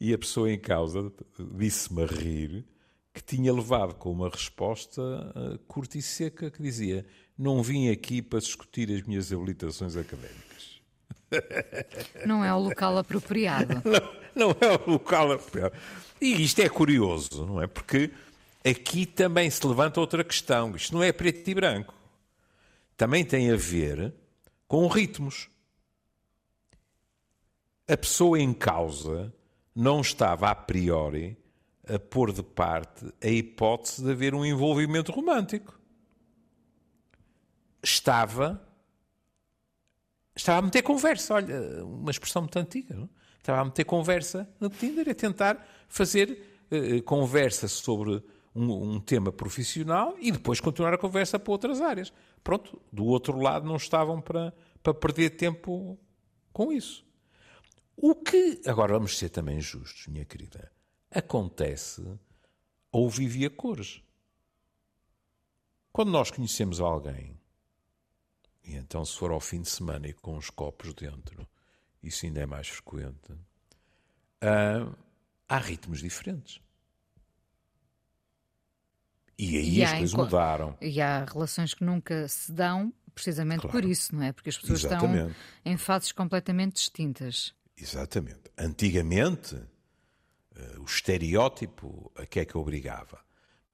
e, 0.00 0.12
a 0.12 0.18
pessoa 0.18 0.50
em 0.50 0.58
causa 0.58 1.12
disse-me 1.56 2.02
a 2.02 2.06
rir 2.06 2.66
que 3.12 3.22
tinha 3.22 3.52
levado 3.52 3.94
com 3.94 4.10
uma 4.10 4.28
resposta 4.28 5.02
uh, 5.02 5.58
curta 5.66 5.98
e 5.98 6.02
seca 6.02 6.50
que 6.50 6.62
dizia: 6.62 7.06
Não 7.36 7.62
vim 7.62 7.90
aqui 7.90 8.22
para 8.22 8.38
discutir 8.38 8.90
as 8.90 9.02
minhas 9.02 9.32
habilitações 9.32 9.96
académicas. 9.96 10.80
Não 12.26 12.44
é 12.44 12.52
o 12.52 12.58
local 12.58 12.98
apropriado. 12.98 13.82
Não, 14.34 14.48
não 14.48 14.56
é 14.62 14.80
o 14.86 14.90
local 14.92 15.32
apropriado. 15.32 15.74
E 16.18 16.42
isto 16.42 16.60
é 16.60 16.68
curioso, 16.68 17.44
não 17.44 17.60
é? 17.60 17.66
Porque 17.66 18.10
aqui 18.64 19.04
também 19.04 19.50
se 19.50 19.66
levanta 19.66 20.00
outra 20.00 20.24
questão. 20.24 20.74
Isto 20.74 20.94
não 20.94 21.02
é 21.02 21.12
preto 21.12 21.46
e 21.50 21.54
branco. 21.54 21.94
Também 22.96 23.26
tem 23.26 23.50
a 23.50 23.56
ver 23.56 24.14
com 24.66 24.86
ritmos. 24.86 25.50
A 27.86 27.94
pessoa 27.94 28.40
em 28.40 28.54
causa 28.54 29.34
não 29.74 30.00
estava 30.00 30.50
a 30.50 30.54
priori 30.54 31.36
a 31.92 31.98
pôr 31.98 32.32
de 32.32 32.42
parte 32.42 33.12
a 33.22 33.28
hipótese 33.28 34.02
de 34.02 34.10
haver 34.10 34.34
um 34.34 34.44
envolvimento 34.44 35.12
romântico. 35.12 35.78
Estava 37.82 38.66
estava 40.34 40.60
a 40.60 40.62
meter 40.62 40.82
conversa, 40.82 41.34
olha, 41.34 41.84
uma 41.84 42.10
expressão 42.10 42.42
muito 42.42 42.58
antiga, 42.58 42.94
não? 42.94 43.08
estava 43.38 43.60
a 43.60 43.64
meter 43.64 43.84
conversa 43.84 44.48
no 44.58 44.70
Tinder, 44.70 45.08
a 45.08 45.14
tentar 45.14 45.66
fazer 45.88 46.64
uh, 46.70 47.02
conversa 47.02 47.68
sobre 47.68 48.22
um, 48.54 48.94
um, 48.94 49.00
tema 49.00 49.32
profissional 49.32 50.16
e 50.18 50.30
depois 50.30 50.60
continuar 50.60 50.94
a 50.94 50.98
conversa 50.98 51.38
para 51.38 51.52
outras 51.52 51.80
áreas. 51.80 52.12
Pronto, 52.42 52.80
do 52.90 53.04
outro 53.04 53.38
lado 53.38 53.66
não 53.66 53.76
estavam 53.76 54.20
para, 54.20 54.54
para 54.82 54.94
perder 54.94 55.30
tempo 55.30 55.98
com 56.52 56.72
isso. 56.72 57.04
O 57.96 58.14
que, 58.14 58.62
agora 58.66 58.94
vamos 58.94 59.18
ser 59.18 59.28
também 59.28 59.60
justos, 59.60 60.06
minha 60.06 60.24
querida, 60.24 60.70
acontece 61.14 62.02
ou 62.90 63.08
vivia 63.08 63.50
cores. 63.50 64.02
Quando 65.92 66.10
nós 66.10 66.30
conhecemos 66.30 66.80
alguém, 66.80 67.38
e 68.64 68.74
então 68.74 69.04
se 69.04 69.16
for 69.16 69.30
ao 69.30 69.40
fim 69.40 69.62
de 69.62 69.68
semana 69.68 70.08
e 70.08 70.12
com 70.12 70.36
os 70.36 70.48
copos 70.50 70.94
dentro, 70.94 71.46
isso 72.02 72.26
ainda 72.26 72.40
é 72.40 72.46
mais 72.46 72.68
frequente, 72.68 73.32
uh, 73.32 74.96
há 75.48 75.58
ritmos 75.58 76.00
diferentes. 76.00 76.60
E 79.38 79.56
aí 79.56 79.74
e 79.78 79.84
as 79.84 79.92
coisas 79.92 80.14
mudaram. 80.14 80.76
E 80.80 81.00
há 81.00 81.24
relações 81.24 81.74
que 81.74 81.84
nunca 81.84 82.28
se 82.28 82.52
dão 82.52 82.92
precisamente 83.14 83.62
claro. 83.62 83.72
por 83.72 83.84
isso, 83.84 84.14
não 84.14 84.22
é? 84.22 84.32
Porque 84.32 84.50
as 84.50 84.56
pessoas 84.56 84.84
Exatamente. 84.84 85.30
estão 85.30 85.34
em 85.64 85.76
fases 85.76 86.12
completamente 86.12 86.74
distintas. 86.74 87.54
Exatamente. 87.76 88.50
Antigamente, 88.56 89.60
o 90.78 90.84
estereótipo 90.84 92.10
a 92.16 92.26
que 92.26 92.40
é 92.40 92.44
que 92.44 92.56
obrigava? 92.56 93.20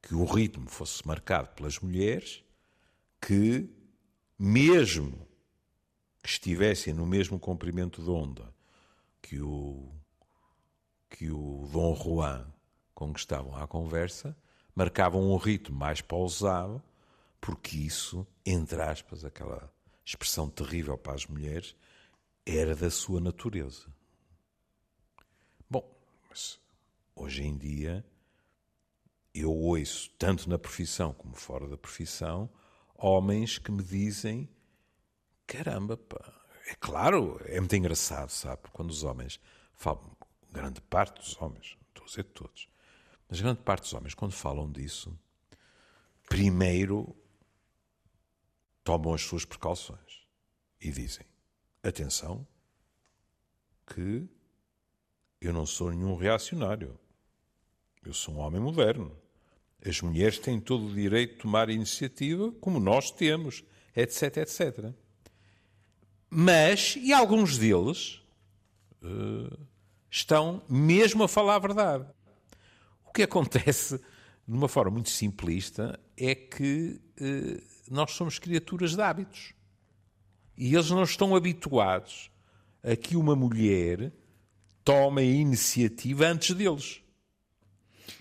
Que 0.01 0.15
o 0.15 0.25
ritmo 0.25 0.69
fosse 0.69 1.07
marcado 1.07 1.49
pelas 1.55 1.79
mulheres 1.79 2.45
que, 3.21 3.69
mesmo 4.39 5.27
que 6.23 6.31
estivessem 6.31 6.93
no 6.93 7.07
mesmo 7.07 7.39
comprimento 7.39 8.03
de 8.03 8.11
onda 8.11 8.55
que 9.21 9.41
o, 9.41 9.93
que 11.11 11.31
o 11.31 11.69
Dom 11.73 11.95
Juan 11.95 12.47
com 12.99 13.13
que 13.13 13.21
estavam 13.21 13.55
à 13.57 13.65
conversa, 13.65 14.37
marcavam 14.75 15.31
um 15.31 15.37
ritmo 15.37 15.79
mais 15.79 16.01
pausado, 16.01 16.83
porque 17.41 17.77
isso, 17.77 18.27
entre 18.45 18.83
aspas, 18.83 19.25
aquela 19.25 19.73
expressão 20.05 20.51
terrível 20.51 20.99
para 20.99 21.15
as 21.15 21.25
mulheres, 21.25 21.77
era 22.45 22.75
da 22.75 22.91
sua 22.91 23.21
natureza. 23.21 23.87
Bom, 25.71 25.89
mas 26.29 26.59
hoje 27.19 27.43
em 27.45 27.57
dia 27.57 28.05
eu 29.35 29.53
ouço, 29.53 30.11
tanto 30.19 30.49
na 30.49 30.59
profissão 30.59 31.13
como 31.13 31.35
fora 31.35 31.69
da 31.69 31.77
profissão, 31.77 32.51
homens 32.95 33.59
que 33.59 33.71
me 33.71 33.83
dizem: 33.83 34.49
caramba, 35.47 35.97
pá, 35.97 36.33
é 36.67 36.75
claro, 36.75 37.41
é 37.45 37.61
muito 37.61 37.77
engraçado, 37.77 38.31
sabe? 38.31 38.63
Quando 38.73 38.91
os 38.91 39.03
homens 39.03 39.41
falam, 39.75 40.17
grande 40.51 40.81
parte 40.81 41.21
dos 41.21 41.41
homens, 41.41 41.77
não 41.81 41.89
estou 41.89 42.05
a 42.05 42.07
dizer 42.07 42.25
todos, 42.25 42.69
mas 43.29 43.41
grande 43.41 43.61
parte 43.61 43.83
dos 43.83 43.93
homens, 43.93 44.15
quando 44.15 44.33
falam 44.33 44.71
disso, 44.71 45.17
primeiro 46.29 47.15
tomam 48.83 49.13
as 49.13 49.23
suas 49.23 49.45
precauções 49.45 50.27
e 50.81 50.91
dizem: 50.91 51.27
atenção, 51.83 52.47
que 53.87 54.29
eu 55.41 55.53
não 55.53 55.65
sou 55.67 55.91
nenhum 55.91 56.17
reacionário. 56.17 56.99
Eu 58.09 58.15
sou 58.15 58.37
um 58.37 58.39
homem 58.39 58.59
moderno. 58.59 59.15
As 59.87 60.01
mulheres 60.01 60.39
têm 60.39 60.59
todo 60.59 60.87
o 60.87 60.95
direito 60.95 61.35
de 61.35 61.41
tomar 61.43 61.69
iniciativa, 61.69 62.51
como 62.53 62.81
nós 62.81 63.11
temos, 63.11 63.63
etc, 63.95 64.39
etc. 64.39 64.95
Mas, 66.31 66.97
e 66.97 67.13
alguns 67.13 67.59
deles 67.59 68.23
uh, 69.03 69.59
estão 70.11 70.63
mesmo 70.71 71.23
a 71.23 71.29
falar 71.29 71.57
a 71.57 71.59
verdade. 71.59 72.07
O 73.05 73.13
que 73.13 73.25
acontece, 73.25 73.99
de 73.99 74.55
uma 74.55 74.69
forma 74.69 74.93
muito 74.93 75.11
simplista, 75.11 76.01
é 76.17 76.35
que 76.35 76.99
uh, 77.21 77.63
nós 77.91 78.13
somos 78.13 78.39
criaturas 78.39 78.97
de 78.97 79.03
hábitos. 79.03 79.53
E 80.57 80.75
eles 80.75 80.89
não 80.89 81.03
estão 81.03 81.37
habituados 81.37 82.31
a 82.83 82.97
que 82.97 83.19
uma 83.19 83.37
mulher 83.37 84.11
tome 84.83 85.21
a 85.21 85.25
iniciativa 85.27 86.27
antes 86.27 86.57
deles. 86.57 87.03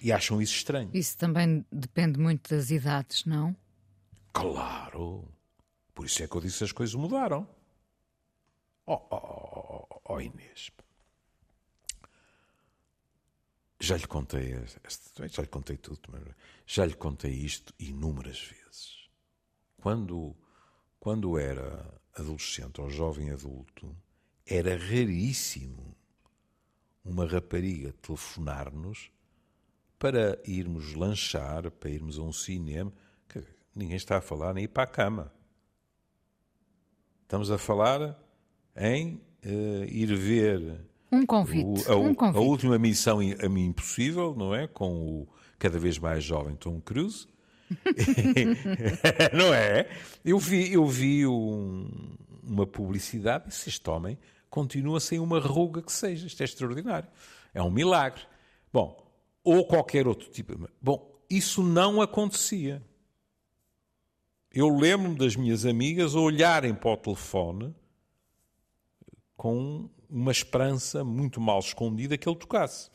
E 0.01 0.11
acham 0.11 0.41
isso 0.41 0.55
estranho. 0.55 0.89
Isso 0.93 1.17
também 1.17 1.65
depende 1.71 2.19
muito 2.19 2.49
das 2.53 2.69
idades, 2.69 3.25
não? 3.25 3.55
Claro. 4.33 5.27
Por 5.93 6.05
isso 6.05 6.23
é 6.23 6.27
que 6.27 6.35
eu 6.35 6.41
disse 6.41 6.63
as 6.63 6.71
coisas 6.71 6.95
mudaram. 6.95 7.47
Oh, 8.85 9.01
oh, 9.09 9.87
oh, 9.89 10.01
oh 10.05 10.21
Inês. 10.21 10.71
Já 13.79 13.95
lhe 13.95 14.07
contei, 14.07 14.55
já 15.29 15.41
lhe 15.41 15.47
contei 15.47 15.77
tudo, 15.77 16.01
já 16.65 16.85
lhe 16.85 16.95
contei 16.95 17.31
isto 17.31 17.73
inúmeras 17.79 18.39
vezes. 18.39 19.07
Quando, 19.77 20.35
quando 20.99 21.37
era 21.37 22.01
adolescente 22.13 22.81
ou 22.81 22.89
jovem 22.89 23.29
adulto, 23.29 23.95
era 24.45 24.75
raríssimo 24.75 25.95
uma 27.03 27.25
rapariga 27.25 27.93
telefonar-nos 28.01 29.11
para 29.99 30.39
irmos 30.45 30.93
lanchar, 30.93 31.69
para 31.71 31.89
irmos 31.89 32.17
a 32.17 32.21
um 32.21 32.31
cinema. 32.31 32.93
Ninguém 33.75 33.95
está 33.97 34.17
a 34.17 34.21
falar 34.21 34.53
nem 34.53 34.63
ir 34.63 34.69
para 34.69 34.83
a 34.83 34.87
cama. 34.87 35.31
Estamos 37.23 37.51
a 37.51 37.57
falar 37.57 38.17
em 38.75 39.21
uh, 39.45 39.83
ir 39.85 40.15
ver 40.15 40.81
Um 41.11 41.25
convite. 41.25 41.87
O, 41.87 41.91
a, 41.91 41.95
um 41.95 42.15
convite. 42.15 42.37
a 42.37 42.41
última 42.41 42.79
missão 42.79 43.19
a 43.19 43.49
mim 43.49 43.65
impossível, 43.65 44.33
não 44.35 44.55
é? 44.55 44.65
Com 44.65 45.21
o 45.21 45.27
cada 45.59 45.79
vez 45.79 45.97
mais 45.97 46.23
jovem 46.23 46.55
Tom 46.55 46.79
Cruise. 46.81 47.27
não 49.33 49.53
é? 49.53 49.89
Eu 50.23 50.39
vi, 50.39 50.71
eu 50.71 50.85
vi 50.85 51.27
um, 51.27 52.15
uma 52.43 52.65
publicidade 52.65 53.49
e 53.49 53.51
se 53.51 53.69
este 53.69 53.89
homem 53.89 54.17
continua 54.49 54.99
sem 54.99 55.19
uma 55.19 55.39
ruga 55.39 55.81
que 55.81 55.91
seja. 55.91 56.27
Isto 56.27 56.41
é 56.41 56.45
extraordinário. 56.45 57.09
É 57.53 57.61
um 57.61 57.69
milagre. 57.69 58.21
Bom, 58.71 59.06
ou 59.47 59.65
qualquer 59.65 60.05
outro 60.07 60.29
tipo. 60.29 60.69
Bom, 60.81 61.17
isso 61.29 61.63
não 61.63 62.01
acontecia. 62.01 62.83
Eu 64.51 64.67
lembro-me 64.67 65.17
das 65.17 65.37
minhas 65.37 65.65
amigas 65.65 66.15
olharem 66.15 66.75
para 66.75 66.91
o 66.91 66.97
telefone 66.97 67.73
com 69.37 69.89
uma 70.09 70.31
esperança 70.31 71.03
muito 71.03 71.39
mal 71.39 71.59
escondida 71.59 72.17
que 72.17 72.27
ele 72.27 72.35
tocasse. 72.37 72.89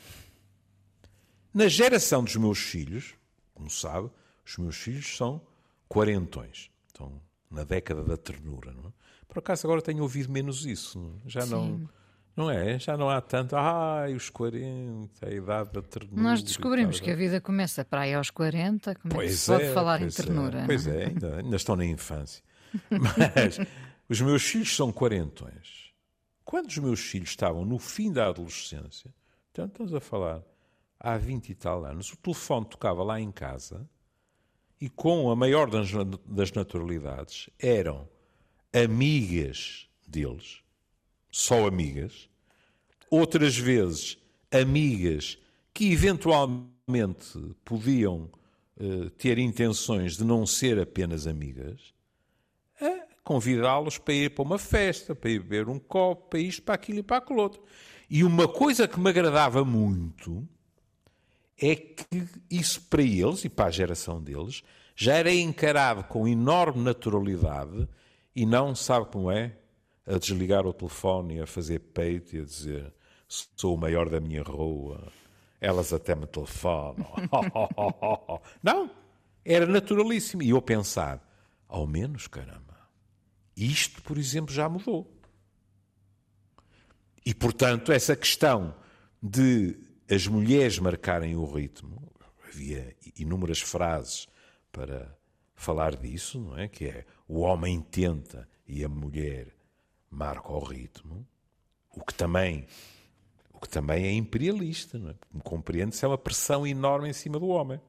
Na 1.54 1.68
geração 1.68 2.22
dos 2.22 2.36
meus 2.36 2.58
filhos, 2.58 3.14
como 3.54 3.70
sabe, 3.70 4.10
os 4.44 4.58
meus 4.58 4.76
filhos 4.76 5.16
são 5.16 5.40
quarentões. 5.88 6.70
Estão 6.86 7.18
na 7.50 7.64
década 7.64 8.04
da 8.04 8.16
ternura. 8.16 8.72
Não 8.72 8.88
é? 8.88 8.92
Por 9.26 9.38
acaso 9.38 9.66
agora 9.66 9.80
tenho 9.80 10.02
ouvido 10.02 10.30
menos 10.30 10.66
isso. 10.66 10.98
Não? 10.98 11.20
É? 11.24 11.30
Já 11.30 11.42
Sim. 11.42 11.50
não. 11.50 11.88
Não 12.36 12.50
é? 12.50 12.78
Já 12.78 12.96
não 12.96 13.10
há 13.10 13.20
tanto. 13.20 13.54
Ai, 13.56 14.14
os 14.14 14.30
40, 14.30 15.26
a 15.26 15.30
idade 15.30 15.70
da 15.72 15.82
ternura. 15.82 16.22
Nós 16.22 16.42
descobrimos 16.42 16.98
que 16.98 17.10
a 17.10 17.16
vida 17.16 17.40
começa 17.40 17.84
para 17.84 18.02
aí 18.02 18.14
aos 18.14 18.30
40. 18.30 18.94
Como 18.94 19.14
pois 19.14 19.28
é 19.28 19.32
que 19.32 19.38
se 19.38 19.50
pode 19.50 19.64
é, 19.64 19.72
falar 19.72 20.02
em 20.02 20.08
ternura? 20.08 20.60
É, 20.60 20.66
pois 20.66 20.86
é, 20.86 21.04
ainda, 21.06 21.36
ainda 21.36 21.56
estão 21.56 21.76
na 21.76 21.84
infância. 21.84 22.42
Mas 22.90 23.58
os 24.08 24.20
meus 24.20 24.42
filhos 24.42 24.74
são 24.74 24.90
quarentões. 24.90 25.92
Quando 26.44 26.68
os 26.68 26.78
meus 26.78 27.00
filhos 27.00 27.30
estavam 27.30 27.64
no 27.64 27.78
fim 27.78 28.12
da 28.12 28.26
adolescência, 28.28 29.12
então 29.50 29.66
estamos 29.66 29.94
a 29.94 30.00
falar 30.00 30.42
há 30.98 31.16
20 31.16 31.50
e 31.50 31.54
tal 31.54 31.84
anos, 31.84 32.12
o 32.12 32.16
telefone 32.16 32.66
tocava 32.66 33.02
lá 33.02 33.20
em 33.20 33.30
casa 33.30 33.88
e 34.80 34.88
com 34.88 35.30
a 35.30 35.36
maior 35.36 35.70
das 35.70 36.52
naturalidades 36.52 37.48
eram 37.58 38.08
amigas 38.72 39.88
deles, 40.06 40.62
só 41.32 41.66
amigas, 41.66 42.28
outras 43.10 43.56
vezes 43.56 44.18
amigas 44.50 45.38
que 45.72 45.90
eventualmente 45.90 47.38
podiam 47.64 48.30
uh, 48.76 49.08
ter 49.10 49.38
intenções 49.38 50.18
de 50.18 50.24
não 50.24 50.46
ser 50.46 50.78
apenas 50.78 51.26
amigas, 51.26 51.94
a 52.78 53.06
convidá-los 53.24 53.96
para 53.96 54.14
ir 54.14 54.34
para 54.34 54.42
uma 54.44 54.58
festa, 54.58 55.14
para 55.14 55.30
ir 55.30 55.40
beber 55.40 55.68
um 55.68 55.78
copo, 55.78 56.28
para 56.28 56.38
isto, 56.38 56.62
para 56.62 56.74
aquilo 56.74 56.98
e 56.98 57.02
para 57.02 57.16
aquilo 57.16 57.40
outro. 57.40 57.62
E 58.10 58.22
uma 58.22 58.46
coisa 58.46 58.86
que 58.86 59.00
me 59.00 59.08
agradava 59.08 59.64
muito 59.64 60.46
é 61.58 61.74
que 61.74 62.28
isso 62.50 62.82
para 62.82 63.02
eles 63.02 63.44
e 63.44 63.48
para 63.48 63.66
a 63.66 63.70
geração 63.70 64.22
deles 64.22 64.62
já 64.94 65.14
era 65.14 65.32
encarado 65.32 66.04
com 66.04 66.28
enorme 66.28 66.82
naturalidade 66.82 67.88
e 68.36 68.44
não 68.44 68.74
sabe 68.74 69.06
como 69.06 69.30
é 69.30 69.56
a 70.06 70.18
desligar 70.18 70.66
o 70.66 70.72
telefone 70.72 71.40
a 71.40 71.46
fazer 71.46 71.78
peito 71.78 72.36
e 72.36 72.40
a 72.40 72.44
dizer 72.44 72.92
sou 73.56 73.74
o 73.74 73.78
maior 73.78 74.08
da 74.10 74.20
minha 74.20 74.42
rua, 74.42 75.10
elas 75.60 75.92
até 75.92 76.14
me 76.14 76.26
telefonam. 76.26 77.06
não, 78.62 78.90
era 79.44 79.66
naturalíssimo. 79.66 80.42
E 80.42 80.50
eu 80.50 80.60
pensar, 80.60 81.22
ao 81.66 81.86
menos, 81.86 82.26
caramba, 82.26 82.78
isto, 83.56 84.02
por 84.02 84.18
exemplo, 84.18 84.52
já 84.52 84.68
mudou. 84.68 85.10
E, 87.24 87.32
portanto, 87.32 87.92
essa 87.92 88.16
questão 88.16 88.74
de 89.22 89.78
as 90.10 90.26
mulheres 90.26 90.78
marcarem 90.78 91.36
o 91.36 91.44
ritmo, 91.44 92.12
havia 92.48 92.94
inúmeras 93.16 93.60
frases 93.60 94.26
para 94.70 95.16
falar 95.54 95.96
disso, 95.96 96.40
não 96.40 96.58
é? 96.58 96.68
Que 96.68 96.86
é 96.86 97.06
o 97.26 97.40
homem 97.40 97.80
tenta 97.80 98.48
e 98.66 98.84
a 98.84 98.88
mulher 98.88 99.54
marca 100.12 100.52
o 100.52 100.62
ritmo, 100.62 101.26
o 101.96 102.04
que 102.04 102.14
também 102.14 102.66
o 103.52 103.58
que 103.58 103.68
também 103.68 104.04
é 104.04 104.12
imperialista, 104.12 104.98
não 104.98 105.10
é? 105.10 105.14
Como 105.30 105.42
compreende-se, 105.42 106.04
é 106.04 106.08
uma 106.08 106.18
pressão 106.18 106.66
enorme 106.66 107.08
em 107.08 107.12
cima 107.12 107.38
do 107.38 107.46
homem. 107.46 107.80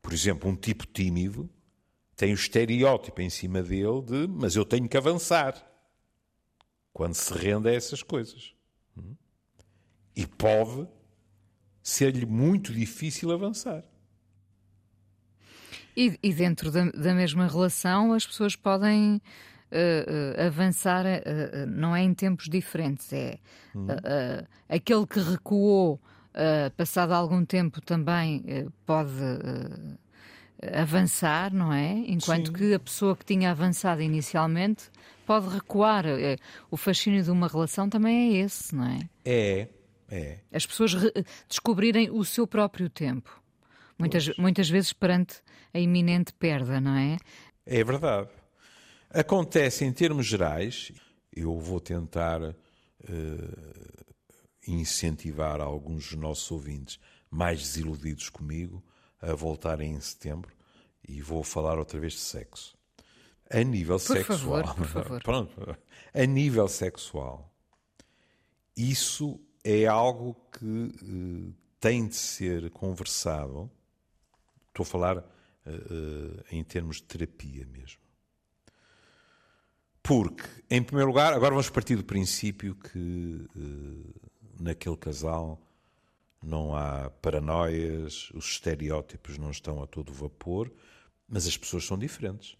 Por 0.00 0.12
exemplo, 0.12 0.50
um 0.50 0.56
tipo 0.56 0.86
tímido 0.86 1.48
tem 2.16 2.32
o 2.32 2.34
estereótipo 2.34 3.20
em 3.20 3.30
cima 3.30 3.62
dele 3.62 4.02
de 4.02 4.26
mas 4.26 4.56
eu 4.56 4.64
tenho 4.64 4.88
que 4.88 4.96
avançar 4.96 5.54
quando 6.92 7.14
se 7.14 7.32
rende 7.34 7.68
a 7.68 7.72
essas 7.72 8.02
coisas. 8.02 8.54
Hum? 8.96 9.14
E 10.16 10.26
pode 10.26 10.88
ser-lhe 11.82 12.26
muito 12.26 12.72
difícil 12.72 13.32
avançar. 13.32 13.84
E, 15.96 16.18
e 16.22 16.32
dentro 16.32 16.70
da, 16.70 16.86
da, 16.90 17.14
mesma 17.14 17.46
relação, 17.46 18.12
as 18.12 18.26
pessoas 18.26 18.56
podem 18.56 19.20
uh, 19.72 20.46
avançar, 20.46 21.04
uh, 21.04 21.66
não 21.66 21.96
é 21.96 22.02
em 22.02 22.14
tempos 22.14 22.48
diferentes, 22.48 23.12
é 23.12 23.38
uhum. 23.74 23.86
aquele 24.68 25.06
que 25.06 25.20
recuou, 25.20 26.00
passado 26.76 27.12
algum 27.12 27.44
tempo, 27.44 27.80
também 27.80 28.70
pode 28.86 29.12
avançar, 30.74 31.52
não 31.52 31.72
é? 31.72 31.92
Enquanto 32.06 32.48
Sim. 32.48 32.52
que 32.52 32.74
a 32.74 32.78
pessoa 32.78 33.16
que 33.16 33.24
tinha 33.24 33.50
avançado 33.50 34.00
inicialmente 34.00 34.84
pode 35.26 35.48
recuar. 35.48 36.04
O 36.70 36.76
fascínio 36.76 37.22
de 37.22 37.30
uma 37.30 37.48
relação 37.48 37.88
também 37.88 38.36
é 38.36 38.44
esse, 38.44 38.74
não 38.74 38.86
é? 38.86 38.98
É, 39.24 39.68
é. 40.10 40.38
As 40.52 40.66
pessoas 40.66 40.94
descobrirem 41.48 42.10
o 42.10 42.24
seu 42.24 42.46
próprio 42.46 42.88
tempo. 42.88 43.42
Muitas, 43.98 44.36
muitas 44.36 44.68
vezes 44.68 44.92
perante 44.92 45.36
a 45.72 45.78
iminente 45.78 46.32
perda, 46.34 46.80
não 46.80 46.96
é? 46.96 47.16
É 47.64 47.84
verdade. 47.84 48.28
Acontece 49.14 49.84
em 49.84 49.92
termos 49.92 50.26
gerais, 50.26 50.90
eu 51.30 51.58
vou 51.58 51.78
tentar 51.78 52.40
uh, 52.42 52.54
incentivar 54.66 55.60
alguns 55.60 56.08
dos 56.08 56.18
nossos 56.18 56.50
ouvintes 56.50 56.98
mais 57.30 57.60
desiludidos 57.60 58.30
comigo 58.30 58.82
a 59.20 59.34
voltarem 59.34 59.92
em 59.92 60.00
setembro 60.00 60.50
e 61.06 61.20
vou 61.20 61.42
falar 61.42 61.78
outra 61.78 62.00
vez 62.00 62.14
de 62.14 62.20
sexo. 62.20 62.74
A 63.50 63.62
nível 63.62 63.98
por 63.98 64.16
sexual. 64.16 64.64
Favor, 64.64 64.74
por 64.74 64.86
favor. 64.86 65.20
Pronto. 65.24 65.76
A 66.14 66.24
nível 66.24 66.66
sexual, 66.66 67.54
isso 68.74 69.38
é 69.62 69.86
algo 69.86 70.34
que 70.52 70.64
uh, 70.64 71.54
tem 71.78 72.08
de 72.08 72.16
ser 72.16 72.70
conversado. 72.70 73.70
Estou 74.68 74.84
a 74.84 74.86
falar 74.86 75.18
uh, 75.18 76.44
em 76.50 76.64
termos 76.64 76.96
de 76.96 77.02
terapia 77.02 77.66
mesmo. 77.66 78.01
Porque, 80.02 80.42
em 80.68 80.82
primeiro 80.82 81.08
lugar, 81.08 81.32
agora 81.32 81.50
vamos 81.50 81.70
partir 81.70 81.96
do 81.96 82.04
princípio 82.04 82.74
que 82.74 83.46
naquele 84.58 84.96
casal 84.96 85.60
não 86.42 86.74
há 86.74 87.08
paranoias, 87.08 88.30
os 88.30 88.46
estereótipos 88.46 89.38
não 89.38 89.50
estão 89.50 89.82
a 89.82 89.86
todo 89.86 90.12
vapor, 90.12 90.72
mas 91.28 91.46
as 91.46 91.56
pessoas 91.56 91.86
são 91.86 91.96
diferentes. 91.96 92.56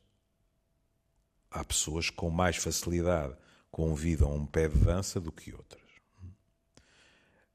Há 1.51 1.65
pessoas 1.65 2.09
com 2.11 2.31
mais 2.31 2.57
facilidade 2.57 3.37
convidam 3.71 4.35
um 4.35 4.47
pé 4.47 4.69
de 4.69 4.79
dança 4.79 5.21
do 5.21 5.33
que 5.33 5.53
outras. 5.53 5.83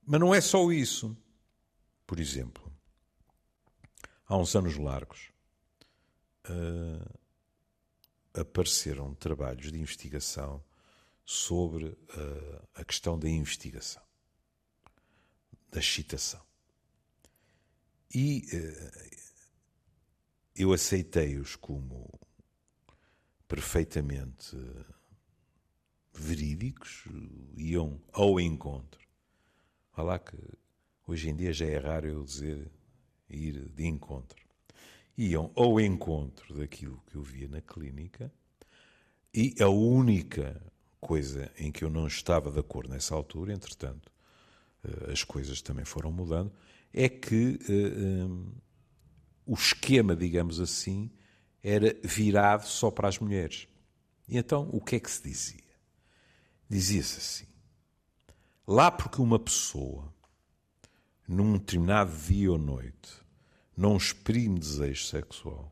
Mas 0.06 0.20
não 0.20 0.34
é 0.34 0.42
só 0.42 0.72
isso. 0.72 1.16
Por 2.06 2.20
exemplo, 2.20 2.72
há 4.28 4.38
uns 4.38 4.56
anos 4.56 4.78
largos 4.78 5.30
uh, 6.50 7.20
apareceram 8.38 9.14
trabalhos 9.16 9.72
de 9.72 9.80
investigação 9.80 10.64
sobre 11.26 11.86
uh, 11.86 12.68
a 12.76 12.86
questão 12.86 13.18
da 13.18 13.28
investigação, 13.30 14.02
da 15.70 15.80
excitação. 15.80 16.42
E 18.14 18.46
uh, 18.54 19.18
eu 20.56 20.72
aceitei-os 20.72 21.56
como 21.56 22.10
perfeitamente 23.48 24.56
verídicos, 26.14 27.04
iam 27.56 28.02
ao 28.12 28.40
encontro 28.40 29.08
Vá 29.98 30.04
lá 30.04 30.20
que 30.20 30.38
hoje 31.08 31.28
em 31.28 31.36
dia 31.36 31.52
já 31.52 31.66
é 31.66 31.78
raro 31.80 32.08
eu 32.08 32.24
dizer 32.24 32.72
ir 33.28 33.68
de 33.70 33.84
encontro. 33.88 34.47
Iam 35.18 35.52
ao 35.56 35.80
encontro 35.80 36.54
daquilo 36.56 37.02
que 37.08 37.16
eu 37.16 37.24
via 37.24 37.48
na 37.48 37.62
clínica 37.62 38.32
e 39.34 39.56
a 39.60 39.68
única 39.68 40.62
coisa 41.00 41.52
em 41.58 41.72
que 41.72 41.84
eu 41.84 41.90
não 41.90 42.08
estava 42.08 42.52
de 42.52 42.60
acordo 42.60 42.90
nessa 42.90 43.16
altura, 43.16 43.54
entretanto, 43.54 44.12
eh, 44.84 45.12
as 45.12 45.24
coisas 45.24 45.62
também 45.62 45.86
foram 45.86 46.12
mudando, 46.12 46.52
é 46.94 47.08
que 47.10 47.60
um, 47.70 48.52
o 49.46 49.54
esquema, 49.54 50.16
digamos 50.16 50.60
assim, 50.60 51.12
era 51.64 51.96
virado 52.04 52.66
só 52.68 52.92
para 52.92 53.08
as 53.08 53.20
mulheres. 53.20 53.68
E 54.28 54.38
então, 54.38 54.70
o 54.72 54.82
que 54.82 54.96
é 54.96 55.00
que 55.00 55.10
se 55.10 55.24
dizia? 55.24 55.64
Dizia-se 56.70 57.18
assim: 57.18 57.48
Lá 58.68 58.92
porque 58.92 59.22
uma 59.22 59.40
pessoa, 59.40 60.14
num 61.28 61.54
determinado 61.54 62.16
dia 62.18 62.52
ou 62.52 62.58
noite, 62.58 63.27
não 63.78 63.96
exprime 63.96 64.60
desejo 64.60 65.06
sexual, 65.06 65.72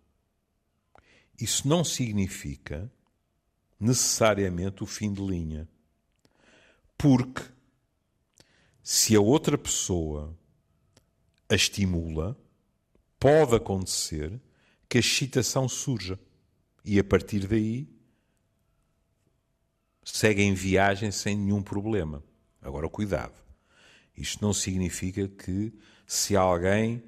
isso 1.39 1.67
não 1.67 1.83
significa 1.83 2.89
necessariamente 3.79 4.83
o 4.83 4.85
fim 4.85 5.11
de 5.11 5.21
linha. 5.21 5.67
Porque 6.97 7.43
se 8.81 9.15
a 9.15 9.19
outra 9.19 9.57
pessoa 9.57 10.37
a 11.49 11.55
estimula, 11.55 12.37
pode 13.19 13.55
acontecer 13.55 14.39
que 14.87 14.97
a 14.97 14.99
excitação 14.99 15.67
surja. 15.67 16.19
E 16.83 16.99
a 16.99 17.03
partir 17.03 17.47
daí 17.47 17.89
seguem 20.03 20.53
viagem 20.53 21.11
sem 21.11 21.35
nenhum 21.35 21.61
problema. 21.61 22.23
Agora, 22.61 22.87
cuidado. 22.89 23.33
Isto 24.15 24.43
não 24.45 24.53
significa 24.53 25.27
que 25.27 25.73
se 26.07 26.35
alguém 26.35 27.03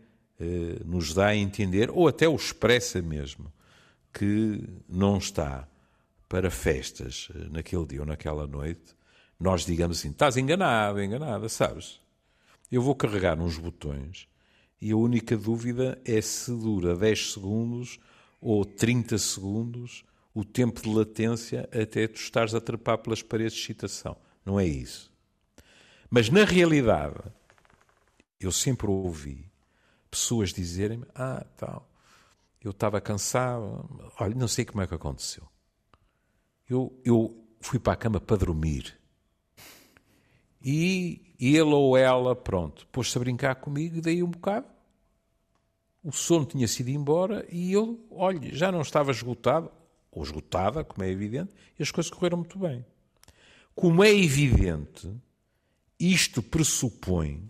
nos 0.86 1.14
dá 1.14 1.28
a 1.28 1.36
entender, 1.36 1.90
ou 1.90 2.08
até 2.08 2.28
o 2.28 2.36
expressa 2.36 3.02
mesmo, 3.02 3.52
que 4.14 4.64
não 4.88 5.18
está 5.18 5.68
para 6.28 6.52
festas 6.52 7.30
eh, 7.34 7.48
naquele 7.50 7.86
dia 7.86 8.02
ou 8.02 8.06
naquela 8.06 8.46
noite, 8.48 8.96
nós 9.40 9.66
digamos 9.66 10.00
assim: 10.00 10.10
estás 10.10 10.38
enganado, 10.38 11.02
enganada, 11.02 11.48
sabes? 11.50 12.00
Eu 12.72 12.82
vou 12.82 12.96
carregar 12.96 13.40
uns 13.40 13.58
botões 13.58 14.28
e 14.82 14.92
a 14.92 14.98
única 14.98 15.38
dúvida 15.38 16.00
é 16.04 16.20
se 16.22 16.52
dura 16.52 16.96
10 16.96 17.34
segundos 17.34 18.00
ou 18.42 18.66
30 18.66 19.18
segundos 19.18 20.04
o 20.34 20.44
tempo 20.44 20.82
de 20.82 20.94
latência 20.94 21.68
até 21.72 22.08
tu 22.08 22.18
estares 22.18 22.54
a 22.54 22.62
trepar 22.62 22.98
pelas 23.00 23.24
paredes 23.24 23.54
de 23.54 23.62
excitação. 23.62 24.18
Não 24.46 24.60
é 24.60 24.66
isso. 24.66 25.12
Mas 26.10 26.30
na 26.30 26.44
realidade, 26.44 27.20
eu 28.40 28.52
sempre 28.52 28.88
ouvi 28.88 29.47
pessoas 30.10 30.54
dizerem-me: 30.54 31.06
Ah, 31.14 31.46
tal, 31.56 31.90
eu 32.62 32.72
estava 32.72 33.00
cansado, 33.00 34.12
olha, 34.20 34.36
não 34.36 34.48
sei 34.48 34.66
como 34.66 34.82
é 34.82 34.88
que 34.88 34.94
aconteceu. 34.94 35.44
Eu, 36.70 37.00
eu 37.06 37.48
fui 37.62 37.80
para 37.80 37.94
a 37.94 37.96
cama 37.96 38.20
para 38.20 38.38
dormir. 38.38 38.98
E 40.62 41.36
ele 41.40 41.62
ou 41.62 41.96
ela, 41.96 42.36
pronto, 42.36 42.88
pôs-se 42.88 43.18
a 43.18 43.22
brincar 43.22 43.56
comigo 43.56 43.98
e 43.98 44.02
daí 44.02 44.24
um 44.24 44.32
bocado. 44.32 44.68
O 46.04 46.12
sono 46.12 46.46
tinha 46.46 46.68
sido 46.68 46.90
embora 46.90 47.46
e 47.52 47.72
eu, 47.72 48.06
olha, 48.12 48.54
já 48.54 48.72
não 48.72 48.82
estava 48.82 49.12
esgotado, 49.12 49.72
ou 50.12 50.24
esgotada, 50.24 50.84
como 50.84 51.06
é 51.06 51.12
evidente, 51.12 51.52
e 51.78 51.84
as 51.84 51.92
coisas 51.92 52.12
correram 52.12 52.38
muito 52.38 52.58
bem. 52.58 52.86
Como 53.76 54.04
é 54.04 54.12
evidente, 54.12 55.14
isto 56.00 56.42
pressupõe 56.42 57.48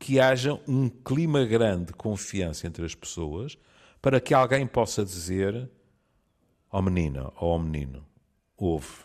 que 0.00 0.18
haja 0.18 0.58
um 0.66 0.88
clima 0.88 1.44
grande 1.44 1.88
de 1.88 1.92
confiança 1.92 2.66
entre 2.66 2.84
as 2.86 2.94
pessoas 2.94 3.58
para 4.00 4.18
que 4.18 4.32
alguém 4.32 4.66
possa 4.66 5.04
dizer 5.04 5.70
ao 6.70 6.82
menino 6.82 7.30
ou 7.36 7.52
ao 7.52 7.58
menino: 7.58 8.04
ouve, 8.56 9.04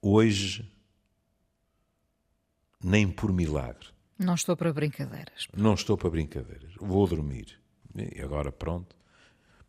hoje 0.00 0.68
nem 2.82 3.08
por 3.10 3.30
milagre. 3.30 3.88
Não 4.18 4.34
estou 4.34 4.56
para 4.56 4.72
brincadeiras. 4.72 5.46
Não 5.54 5.74
estou 5.74 5.96
para 5.98 6.10
brincadeiras. 6.10 6.72
Vou 6.80 7.06
dormir. 7.06 7.60
E 7.94 8.20
agora 8.22 8.50
pronto, 8.50 8.96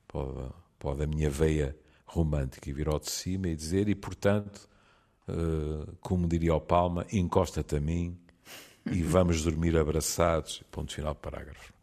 pode, 0.08 0.54
pode 0.80 1.04
a 1.04 1.08
minha 1.08 1.30
veia 1.30 1.78
romântica 2.06 2.74
vir 2.74 2.88
ao 2.88 3.00
de 3.00 3.12
cima 3.12 3.50
e 3.50 3.56
dizer, 3.56 3.90
e 3.90 3.96
portanto, 3.96 4.68
uh, 5.28 5.96
como 6.00 6.28
diria 6.28 6.56
o 6.56 6.62
Palma, 6.62 7.06
encosta-te 7.12 7.76
a 7.76 7.80
mim 7.80 8.18
e 8.86 9.02
vamos 9.02 9.44
dormir 9.44 9.78
abraçados. 9.78 10.64
Ponto 10.72 10.94
final 10.94 11.16
parágrafo. 11.16 11.74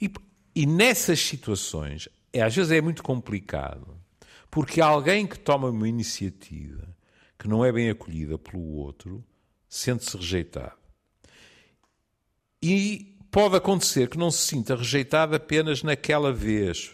E, 0.00 0.10
e 0.54 0.66
nessas 0.66 1.20
situações, 1.20 2.08
é, 2.32 2.42
às 2.42 2.54
vezes 2.54 2.72
é 2.72 2.80
muito 2.80 3.02
complicado, 3.02 3.96
porque 4.50 4.80
alguém 4.80 5.26
que 5.26 5.38
toma 5.38 5.68
uma 5.68 5.88
iniciativa 5.88 6.94
que 7.38 7.48
não 7.48 7.64
é 7.64 7.70
bem 7.70 7.90
acolhida 7.90 8.38
pelo 8.38 8.62
outro 8.76 9.24
sente-se 9.68 10.16
rejeitado. 10.16 10.78
E 12.62 13.18
pode 13.30 13.56
acontecer 13.56 14.08
que 14.08 14.16
não 14.16 14.30
se 14.30 14.46
sinta 14.46 14.76
rejeitado 14.76 15.34
apenas 15.34 15.82
naquela 15.82 16.32
vez, 16.32 16.92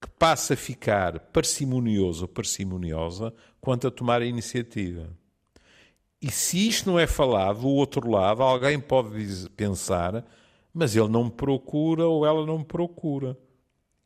que 0.00 0.08
passa 0.18 0.54
a 0.54 0.56
ficar 0.56 1.20
parcimonioso 1.20 2.22
ou 2.22 2.28
parcimoniosa 2.28 3.32
quanto 3.60 3.86
a 3.86 3.90
tomar 3.90 4.22
a 4.22 4.26
iniciativa. 4.26 5.08
E 6.22 6.30
se 6.30 6.68
isto 6.68 6.88
não 6.88 7.00
é 7.00 7.06
falado, 7.08 7.62
do 7.62 7.68
outro 7.68 8.08
lado, 8.08 8.44
alguém 8.44 8.78
pode 8.78 9.50
pensar, 9.56 10.24
mas 10.72 10.94
ele 10.94 11.08
não 11.08 11.24
me 11.24 11.32
procura 11.32 12.06
ou 12.06 12.24
ela 12.24 12.46
não 12.46 12.58
me 12.58 12.64
procura. 12.64 13.36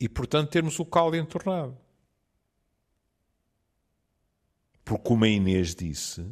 E, 0.01 0.09
portanto, 0.09 0.49
termos 0.49 0.79
o 0.79 0.85
caldo 0.87 1.15
entornado. 1.15 1.77
Porque, 4.83 5.05
como 5.05 5.25
a 5.27 5.29
Inês 5.29 5.75
disse, 5.75 6.27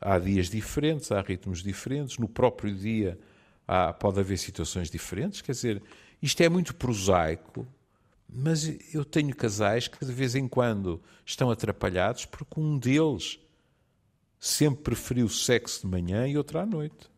há 0.00 0.18
dias 0.18 0.48
diferentes, 0.48 1.12
há 1.12 1.20
ritmos 1.20 1.62
diferentes, 1.62 2.16
no 2.16 2.28
próprio 2.28 2.74
dia 2.74 3.18
há, 3.68 3.92
pode 3.92 4.20
haver 4.20 4.38
situações 4.38 4.88
diferentes. 4.88 5.42
Quer 5.42 5.52
dizer, 5.52 5.82
isto 6.22 6.40
é 6.42 6.48
muito 6.48 6.74
prosaico, 6.74 7.66
mas 8.26 8.94
eu 8.94 9.04
tenho 9.04 9.36
casais 9.36 9.86
que 9.86 10.02
de 10.02 10.12
vez 10.12 10.34
em 10.34 10.48
quando 10.48 11.02
estão 11.26 11.50
atrapalhados 11.50 12.24
porque 12.24 12.58
um 12.58 12.78
deles 12.78 13.38
sempre 14.40 14.82
preferiu 14.82 15.28
sexo 15.28 15.82
de 15.82 15.86
manhã 15.86 16.26
e 16.26 16.38
outro 16.38 16.58
à 16.58 16.64
noite. 16.64 17.10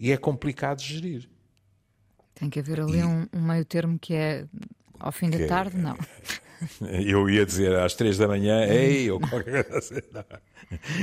E 0.00 0.10
é 0.10 0.16
complicado 0.16 0.80
gerir. 0.80 1.28
Tem 2.34 2.48
que 2.48 2.58
haver 2.58 2.80
ali 2.80 2.98
e... 2.98 3.04
um, 3.04 3.28
um 3.32 3.42
meio 3.42 3.64
termo 3.64 3.98
que 3.98 4.14
é 4.14 4.46
ao 4.98 5.12
fim 5.12 5.28
da 5.28 5.46
tarde, 5.46 5.76
não. 5.76 5.96
Eu 6.80 7.28
ia 7.28 7.44
dizer 7.44 7.76
às 7.76 7.94
três 7.94 8.16
da 8.16 8.28
manhã, 8.28 8.64
ei, 8.64 9.10
ou 9.10 9.18
qualquer 9.18 9.64
coisa. 9.64 10.04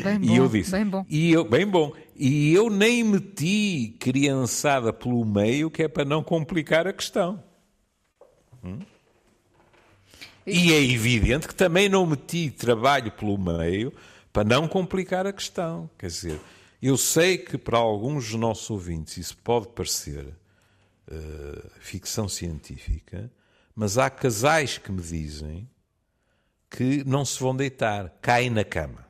Bem 0.01 0.19
bom, 0.19 0.33
e 0.33 0.37
eu 0.37 0.47
disse, 0.47 0.71
bem 0.71 0.85
bom. 0.85 1.05
E 1.09 1.33
eu, 1.33 1.43
bem 1.43 1.67
bom. 1.67 1.93
E 2.15 2.53
eu 2.53 2.69
nem 2.69 3.03
meti 3.03 3.93
criançada 3.99 4.93
pelo 4.93 5.25
meio, 5.25 5.69
que 5.69 5.83
é 5.83 5.89
para 5.89 6.05
não 6.05 6.23
complicar 6.23 6.87
a 6.87 6.93
questão. 6.93 7.43
Hum? 8.63 8.79
E 10.45 10.73
é 10.73 10.81
evidente 10.81 11.45
que 11.45 11.53
também 11.53 11.89
não 11.89 12.05
meti 12.05 12.49
trabalho 12.49 13.11
pelo 13.11 13.37
meio 13.37 13.93
para 14.31 14.43
não 14.43 14.67
complicar 14.67 15.25
a 15.25 15.33
questão. 15.33 15.89
Quer 15.97 16.07
dizer, 16.07 16.39
eu 16.81 16.97
sei 16.97 17.37
que 17.37 17.57
para 17.57 17.77
alguns 17.77 18.29
dos 18.29 18.39
nossos 18.39 18.69
ouvintes 18.69 19.17
isso 19.17 19.37
pode 19.37 19.67
parecer 19.69 20.25
uh, 20.27 21.69
ficção 21.79 22.29
científica, 22.29 23.31
mas 23.75 23.97
há 23.97 24.09
casais 24.09 24.77
que 24.77 24.91
me 24.91 25.01
dizem 25.01 25.69
que 26.69 27.03
não 27.03 27.25
se 27.25 27.39
vão 27.39 27.55
deitar, 27.55 28.09
caem 28.21 28.49
na 28.49 28.63
cama. 28.63 29.05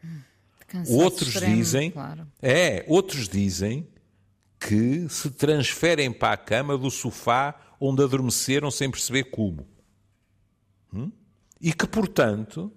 outros 0.88 1.30
extremo, 1.30 1.56
dizem, 1.56 1.92
claro. 1.92 2.28
é, 2.42 2.86
outros 2.88 3.28
dizem 3.28 3.88
que 4.60 5.08
se 5.10 5.30
transferem 5.32 6.12
para 6.12 6.34
a 6.34 6.38
cama 6.38 6.78
do 6.78 6.90
sofá 6.92 7.56
onde 7.80 8.04
adormeceram 8.04 8.70
sem 8.70 8.90
perceber 8.90 9.26
como. 9.26 9.68
Hum? 10.94 11.12
E 11.62 11.74
que, 11.74 11.88
portanto, 11.88 12.72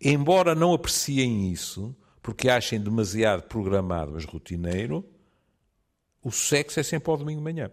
embora 0.00 0.54
não 0.54 0.72
apreciem 0.72 1.52
isso, 1.52 1.94
porque 2.22 2.48
achem 2.48 2.80
demasiado 2.80 3.42
programado, 3.42 4.12
mas 4.12 4.24
rotineiro, 4.24 5.04
o 6.22 6.30
sexo 6.30 6.80
é 6.80 6.82
sempre 6.82 7.10
ao 7.10 7.16
domingo 7.16 7.38
de 7.38 7.44
manhã 7.44 7.70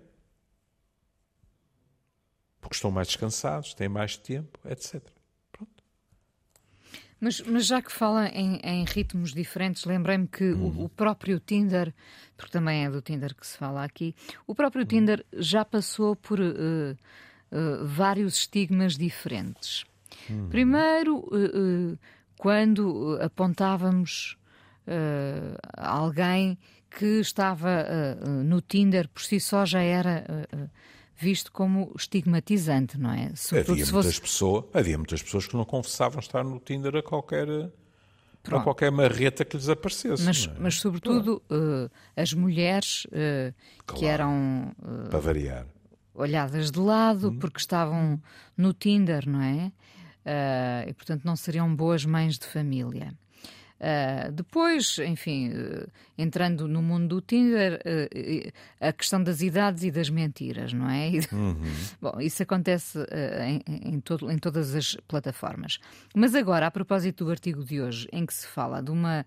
porque 2.68 2.76
estão 2.76 2.92
mais 2.92 3.08
descansados, 3.08 3.74
têm 3.74 3.88
mais 3.88 4.18
tempo, 4.18 4.60
etc. 4.66 5.02
Pronto. 5.54 5.84
Mas, 7.20 7.40
mas 7.42 7.66
já 7.66 7.82
que 7.82 7.92
fala 7.92 8.28
em, 8.28 8.60
em 8.62 8.84
ritmos 8.84 9.34
diferentes, 9.34 9.86
lembrei-me 9.86 10.28
que 10.28 10.52
uhum. 10.52 10.82
o, 10.82 10.84
o, 10.86 10.90
próprio 10.90 11.40
Tinder, 11.40 11.94
porque 12.36 12.52
também 12.52 12.86
é 12.86 12.90
do 12.90 13.02
Tinder 13.02 13.34
que 13.34 13.48
se 13.48 13.58
fala 13.58 13.86
aqui, 13.86 14.14
o 14.46 14.54
próprio 14.54 14.82
uhum. 14.82 14.88
Tinder 14.88 15.26
já 15.34 15.64
passou 15.64 16.14
por 16.14 16.42
uh, 16.42 16.44
uh, 16.52 17.86
vários 17.86 18.36
estigmas 18.36 18.98
diferentes. 18.98 19.86
Uhum. 20.30 20.50
Primeiro, 20.50 21.20
uh, 21.20 21.98
quando 22.38 23.18
apontávamos 23.22 24.38
alguém 25.78 26.58
que 26.90 27.20
estava 27.20 27.86
no 28.46 28.62
Tinder 28.62 29.10
por 29.10 29.22
si 29.22 29.40
só 29.40 29.66
já 29.66 29.82
era 29.82 30.24
visto 31.18 31.52
como 31.52 31.92
estigmatizante, 31.98 32.98
não 32.98 33.12
é? 33.12 33.32
Sobretudo 33.36 33.74
havia, 33.74 33.86
muitas 33.86 34.06
fosse... 34.06 34.22
pessoas, 34.22 34.66
havia 34.74 34.98
muitas 34.98 35.24
pessoas 35.24 35.48
que 35.48 35.56
não 35.56 35.66
confessavam 35.66 36.20
estar 36.20 36.44
no 36.44 36.60
Tinder 36.60 36.96
a 36.96 37.02
qualquer, 37.02 37.48
a 38.52 38.60
qualquer 38.62 38.92
marreta 38.92 39.44
que 39.44 39.58
lhes 39.58 39.68
aparecesse. 39.68 40.24
Mas, 40.24 40.48
é? 40.48 40.60
mas 40.60 40.76
sobretudo, 40.76 41.42
uh, 41.50 41.90
as 42.16 42.34
mulheres 42.34 43.06
uh, 43.06 43.54
claro, 43.86 44.00
que 44.00 44.06
eram. 44.06 44.76
Uh, 44.80 45.10
para 45.10 45.20
variar. 45.20 45.66
Olhadas 46.14 46.72
de 46.72 46.80
lado 46.80 47.30
hum. 47.30 47.40
porque 47.40 47.60
estavam 47.60 48.22
no 48.56 48.74
Tinder, 48.74 49.28
não 49.28 49.42
é? 49.42 49.72
E 50.88 50.94
portanto 50.94 51.24
não 51.24 51.36
seriam 51.36 51.74
boas 51.76 52.06
mães 52.06 52.38
de 52.38 52.46
família. 52.46 53.14
Uh, 53.78 54.32
depois, 54.32 54.98
enfim, 54.98 55.50
uh, 55.50 55.88
entrando 56.18 56.68
no 56.68 56.82
mundo 56.82 57.08
do 57.08 57.22
Tinder, 57.22 57.80
uh, 57.86 58.52
a 58.82 58.92
questão 58.92 59.22
das 59.22 59.42
idades 59.42 59.84
e 59.84 59.92
das 59.92 60.10
mentiras, 60.10 60.74
não 60.74 60.90
é? 60.90 61.08
Uhum. 61.32 61.56
Bom, 62.02 62.20
isso 62.20 62.42
acontece 62.42 63.00
em, 63.46 63.94
em, 63.94 64.00
todo, 64.00 64.32
em 64.32 64.38
todas 64.38 64.74
as 64.74 64.96
plataformas. 65.08 65.80
Mas 66.16 66.34
agora, 66.34 66.68
a 66.68 66.72
propósito 66.72 67.26
do 67.26 67.32
artigo 67.32 67.64
de 67.64 67.80
hoje, 67.82 68.08
em 68.12 68.26
que 68.26 68.34
se 68.34 68.48
fala 68.48 68.82
de 68.82 68.92
uma. 68.92 69.26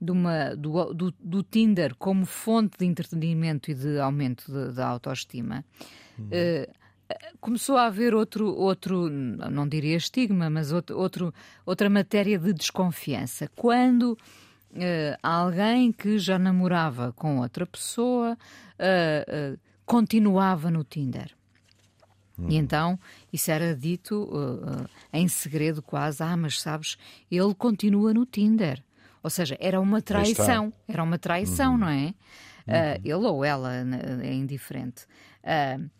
De 0.00 0.10
uma, 0.10 0.56
do, 0.56 0.92
do, 0.92 1.14
do 1.20 1.42
Tinder 1.44 1.94
como 1.94 2.26
fonte 2.26 2.76
de 2.76 2.84
entretenimento 2.84 3.70
e 3.70 3.74
de 3.74 4.00
aumento 4.00 4.50
da 4.72 4.88
autoestima, 4.88 5.64
uhum 6.18 6.28
começou 7.40 7.76
a 7.76 7.86
haver 7.86 8.14
outro, 8.14 8.46
outro, 8.54 9.08
não 9.08 9.66
diria 9.68 9.96
estigma, 9.96 10.48
mas 10.50 10.72
outro, 10.72 10.98
outro 10.98 11.34
outra 11.64 11.88
matéria 11.88 12.38
de 12.38 12.52
desconfiança. 12.52 13.48
Quando 13.54 14.12
uh, 14.12 15.18
alguém 15.22 15.92
que 15.92 16.18
já 16.18 16.38
namorava 16.38 17.12
com 17.12 17.38
outra 17.38 17.66
pessoa 17.66 18.36
uh, 18.78 19.54
uh, 19.54 19.58
continuava 19.84 20.70
no 20.70 20.84
Tinder. 20.84 21.34
Hum. 22.38 22.46
E 22.48 22.56
então 22.56 22.98
isso 23.32 23.50
era 23.50 23.74
dito 23.74 24.30
em 25.12 25.28
segredo, 25.28 25.82
quase. 25.82 26.22
Ah, 26.22 26.36
mas 26.36 26.60
sabes, 26.60 26.96
ele 27.30 27.54
continua 27.54 28.14
no 28.14 28.24
Tinder. 28.24 28.82
Ou 29.22 29.30
seja, 29.30 29.56
era 29.60 29.80
uma 29.80 30.02
traição. 30.02 30.72
Era 30.88 31.02
uma 31.02 31.18
traição, 31.18 31.72
uhum. 31.72 31.78
não 31.78 31.88
é? 31.88 32.14
Uhum. 32.66 33.00
ele 33.04 33.14
ou 33.14 33.44
ela 33.44 33.72
é 34.22 34.32
indiferente. 34.32 35.04
Uh, 35.44 35.90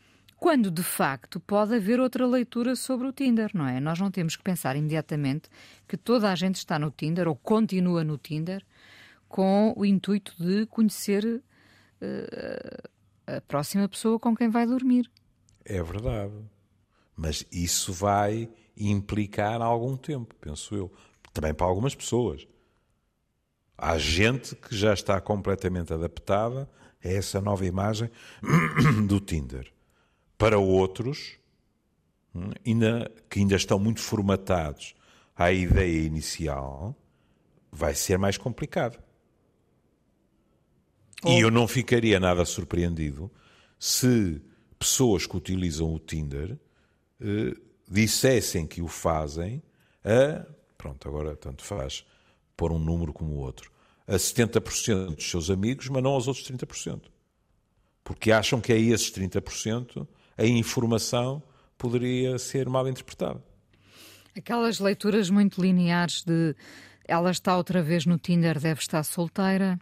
quando 0.42 0.72
de 0.72 0.83
facto 0.83 1.38
pode 1.38 1.72
haver 1.76 2.00
outra 2.00 2.26
leitura 2.26 2.74
sobre 2.74 3.07
o 3.07 3.12
Tinder, 3.12 3.52
não 3.55 3.64
é? 3.64 3.78
Nós 3.78 4.00
não 4.00 4.11
temos 4.11 4.35
que 4.35 4.42
pensar 4.42 4.74
imediatamente 4.74 5.48
que 5.87 5.96
toda 5.96 6.33
a 6.33 6.35
gente 6.35 6.57
está 6.57 6.81
no 6.81 6.90
Tinder 6.90 7.28
ou 7.28 7.37
continua 7.37 8.02
no 8.02 8.18
Tinder 8.18 8.66
com 9.28 9.72
o 9.76 9.87
intuito 9.87 10.35
de 10.37 10.66
conhecer 10.66 11.24
uh, 11.24 12.88
a 13.24 13.40
próxima 13.42 13.88
pessoa 13.88 14.18
com 14.18 14.35
quem 14.35 14.48
vai 14.48 14.66
dormir. 14.66 15.09
É 15.64 15.81
verdade. 15.81 16.35
Mas 17.14 17.46
isso 17.52 17.92
vai 17.92 18.50
implicar 18.76 19.62
algum 19.62 19.96
tempo, 19.96 20.35
penso 20.40 20.74
eu. 20.74 20.92
Também 21.33 21.55
para 21.55 21.68
algumas 21.68 21.94
pessoas. 21.94 22.48
Há 23.78 23.96
gente 23.96 24.57
que 24.57 24.76
já 24.76 24.92
está 24.92 25.20
completamente 25.20 25.92
adaptada 25.92 26.68
a 27.05 27.09
essa 27.09 27.40
nova 27.40 27.64
imagem 27.64 28.11
do 29.07 29.20
Tinder 29.20 29.72
para 30.42 30.59
outros 30.59 31.38
hum, 32.35 32.50
ainda, 32.66 33.12
que 33.31 33.38
ainda 33.38 33.55
estão 33.55 33.78
muito 33.78 34.00
formatados 34.00 34.92
à 35.37 35.52
ideia 35.52 36.05
inicial, 36.05 36.96
vai 37.70 37.94
ser 37.94 38.18
mais 38.18 38.37
complicado. 38.37 38.98
E 41.24 41.38
eu 41.38 41.48
não 41.48 41.68
ficaria 41.68 42.18
nada 42.18 42.44
surpreendido 42.44 43.31
se 43.78 44.42
pessoas 44.76 45.28
que 45.28 45.37
utilizam 45.37 45.94
o 45.94 45.98
Tinder 46.00 46.59
eh, 47.20 47.57
dissessem 47.88 48.66
que 48.66 48.83
o 48.83 48.88
fazem 48.88 49.62
a, 50.05 50.44
pronto, 50.76 51.07
agora 51.07 51.37
tanto 51.37 51.62
faz 51.62 52.05
pôr 52.57 52.72
um 52.72 52.81
número 52.81 53.12
como 53.12 53.35
o 53.35 53.38
outro, 53.38 53.70
a 54.09 54.14
70% 54.14 55.14
dos 55.14 55.31
seus 55.31 55.50
amigos, 55.50 55.88
mas 55.88 56.02
não 56.02 56.11
aos 56.11 56.26
outros 56.26 56.44
30%. 56.50 57.02
Porque 58.02 58.33
acham 58.33 58.61
que 58.61 58.72
a 58.72 58.76
esses 58.76 59.12
30% 59.12 60.05
a 60.37 60.45
informação 60.45 61.42
poderia 61.77 62.38
ser 62.38 62.68
mal 62.68 62.88
interpretada. 62.88 63.42
Aquelas 64.37 64.79
leituras 64.79 65.29
muito 65.29 65.61
lineares 65.61 66.23
de 66.25 66.55
ela 67.05 67.31
está 67.31 67.57
outra 67.57 67.83
vez 67.83 68.07
no 68.07 68.18
Tinder, 68.18 68.59
deve 68.59 68.81
estar 68.81 69.03
solteira. 69.03 69.79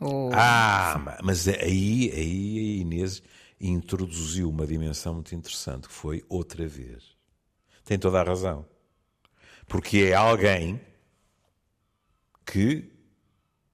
Ou... 0.00 0.30
Ah, 0.34 1.18
mas 1.22 1.48
aí, 1.48 2.12
aí 2.14 2.58
a 2.58 2.80
Inês 2.82 3.22
introduziu 3.60 4.50
uma 4.50 4.66
dimensão 4.66 5.14
muito 5.14 5.34
interessante, 5.34 5.88
que 5.88 5.94
foi 5.94 6.24
outra 6.28 6.66
vez. 6.66 7.16
Tem 7.84 7.98
toda 7.98 8.20
a 8.20 8.24
razão. 8.24 8.66
Porque 9.66 9.98
é 9.98 10.14
alguém 10.14 10.80
que 12.44 12.90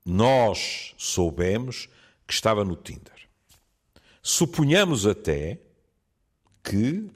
nós 0.04 0.94
soubemos 0.96 1.88
que 2.26 2.34
estava 2.34 2.64
no 2.64 2.76
Tinder. 2.76 3.28
Suponhamos 4.22 5.06
até 5.06 5.60
que. 6.68 7.10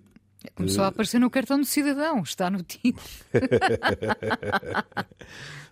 Começou 0.56 0.82
a 0.82 0.88
aparecer 0.88 1.20
no 1.20 1.30
cartão 1.30 1.60
do 1.60 1.64
cidadão, 1.64 2.20
está 2.22 2.50
no 2.50 2.62
Tinder. 2.64 3.02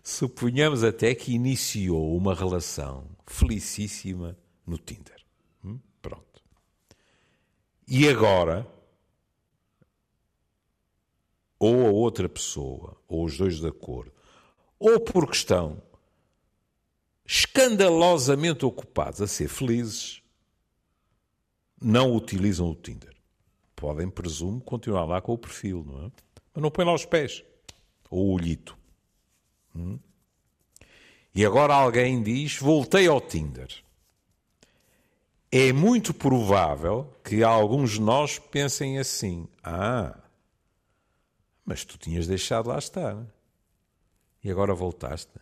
Suponhamos 0.02 0.84
até 0.84 1.12
que 1.14 1.32
iniciou 1.32 2.16
uma 2.16 2.34
relação 2.34 3.04
felicíssima 3.26 4.38
no 4.64 4.78
Tinder. 4.78 5.20
Hum? 5.64 5.80
Pronto. 6.00 6.40
E 7.86 8.08
agora, 8.08 8.64
ou 11.58 11.86
a 11.86 11.90
outra 11.90 12.28
pessoa, 12.28 12.96
ou 13.08 13.24
os 13.24 13.36
dois 13.36 13.58
de 13.58 13.66
acordo, 13.66 14.12
ou 14.78 15.00
por 15.00 15.28
questão 15.28 15.82
escandalosamente 17.26 18.64
ocupados 18.64 19.20
a 19.20 19.26
ser 19.26 19.48
felizes, 19.48 20.22
não 21.80 22.14
utilizam 22.14 22.70
o 22.70 22.74
Tinder 22.74 23.19
podem, 23.80 24.10
presumo, 24.10 24.60
continuar 24.60 25.06
lá 25.06 25.20
com 25.22 25.32
o 25.32 25.38
perfil, 25.38 25.82
não 25.86 26.06
é? 26.06 26.12
Mas 26.52 26.62
não 26.62 26.70
põe 26.70 26.84
lá 26.84 26.92
os 26.92 27.06
pés. 27.06 27.42
Ou 28.10 28.26
o 28.26 28.32
olhito. 28.34 28.76
Hum? 29.74 29.98
E 31.34 31.46
agora 31.46 31.74
alguém 31.74 32.22
diz: 32.22 32.58
voltei 32.58 33.06
ao 33.06 33.20
Tinder. 33.20 33.72
É 35.50 35.72
muito 35.72 36.12
provável 36.12 37.12
que 37.24 37.42
alguns 37.42 37.92
de 37.92 38.00
nós 38.00 38.38
pensem 38.38 38.98
assim: 38.98 39.48
ah, 39.62 40.18
mas 41.64 41.84
tu 41.84 41.96
tinhas 41.96 42.26
deixado 42.26 42.68
lá 42.68 42.78
estar. 42.78 43.16
E 44.44 44.50
agora 44.50 44.74
voltaste. 44.74 45.32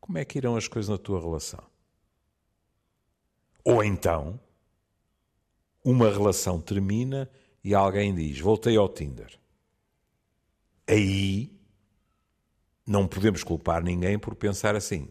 Como 0.00 0.18
é 0.18 0.24
que 0.24 0.38
irão 0.38 0.56
as 0.56 0.68
coisas 0.68 0.88
na 0.88 0.98
tua 0.98 1.20
relação? 1.20 1.62
Ou 3.64 3.84
então, 3.84 4.40
uma 5.88 6.10
relação 6.10 6.60
termina 6.60 7.30
e 7.64 7.74
alguém 7.74 8.14
diz: 8.14 8.38
Voltei 8.38 8.76
ao 8.76 8.90
Tinder. 8.90 9.38
Aí 10.86 11.50
não 12.86 13.06
podemos 13.06 13.42
culpar 13.42 13.82
ninguém 13.82 14.18
por 14.18 14.34
pensar 14.34 14.76
assim, 14.76 15.08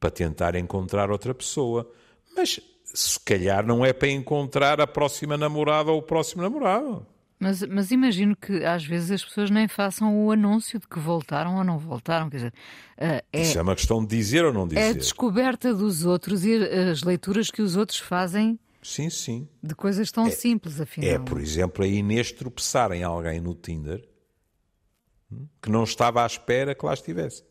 para 0.00 0.10
tentar 0.10 0.54
encontrar 0.54 1.10
outra 1.10 1.34
pessoa. 1.34 1.90
Mas 2.34 2.58
se 2.84 3.20
calhar 3.20 3.66
não 3.66 3.84
é 3.84 3.92
para 3.92 4.08
encontrar 4.08 4.80
a 4.80 4.86
próxima 4.86 5.36
namorada 5.36 5.90
ou 5.90 5.98
o 5.98 6.02
próximo 6.02 6.42
namorado. 6.42 7.06
Mas, 7.38 7.62
mas 7.62 7.90
imagino 7.90 8.34
que 8.34 8.64
às 8.64 8.84
vezes 8.84 9.10
as 9.10 9.24
pessoas 9.24 9.50
nem 9.50 9.68
façam 9.68 10.24
o 10.24 10.32
anúncio 10.32 10.80
de 10.80 10.88
que 10.88 10.98
voltaram 10.98 11.56
ou 11.56 11.64
não 11.64 11.78
voltaram. 11.78 12.30
Quer 12.30 12.36
dizer, 12.36 12.54
uh, 12.96 13.22
é, 13.30 13.42
Isso 13.42 13.58
é 13.58 13.62
uma 13.62 13.76
questão 13.76 14.00
de 14.00 14.16
dizer 14.16 14.44
ou 14.44 14.52
não 14.54 14.66
dizer. 14.66 14.80
É 14.80 14.88
a 14.88 14.92
descoberta 14.94 15.72
dos 15.74 16.04
outros 16.06 16.44
e 16.46 16.56
as 16.56 17.02
leituras 17.02 17.50
que 17.50 17.60
os 17.60 17.76
outros 17.76 17.98
fazem 17.98 18.58
Sim, 18.88 19.10
sim. 19.10 19.46
De 19.62 19.74
coisas 19.74 20.10
tão 20.10 20.26
é, 20.26 20.30
simples, 20.30 20.80
afinal. 20.80 21.10
É, 21.10 21.18
por 21.18 21.38
exemplo, 21.38 21.84
a 21.84 21.86
Inês 21.86 22.32
tropeçar 22.32 22.90
em 22.92 23.02
alguém 23.02 23.38
no 23.38 23.54
Tinder 23.54 24.02
hum, 25.30 25.46
que 25.60 25.68
não 25.68 25.84
estava 25.84 26.22
à 26.22 26.26
espera 26.26 26.74
que 26.74 26.86
lá 26.86 26.94
estivesse. 26.94 27.44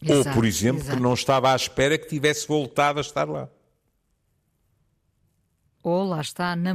Exato, 0.00 0.28
Ou, 0.28 0.34
por 0.36 0.44
exemplo, 0.44 0.80
exato. 0.80 0.96
que 0.96 1.02
não 1.02 1.12
estava 1.12 1.52
à 1.52 1.56
espera 1.56 1.98
que 1.98 2.06
tivesse 2.06 2.46
voltado 2.46 3.00
a 3.00 3.02
estar 3.02 3.28
lá. 3.28 3.48
Ou 5.82 6.04
lá 6.04 6.20
está, 6.20 6.54
na, 6.54 6.70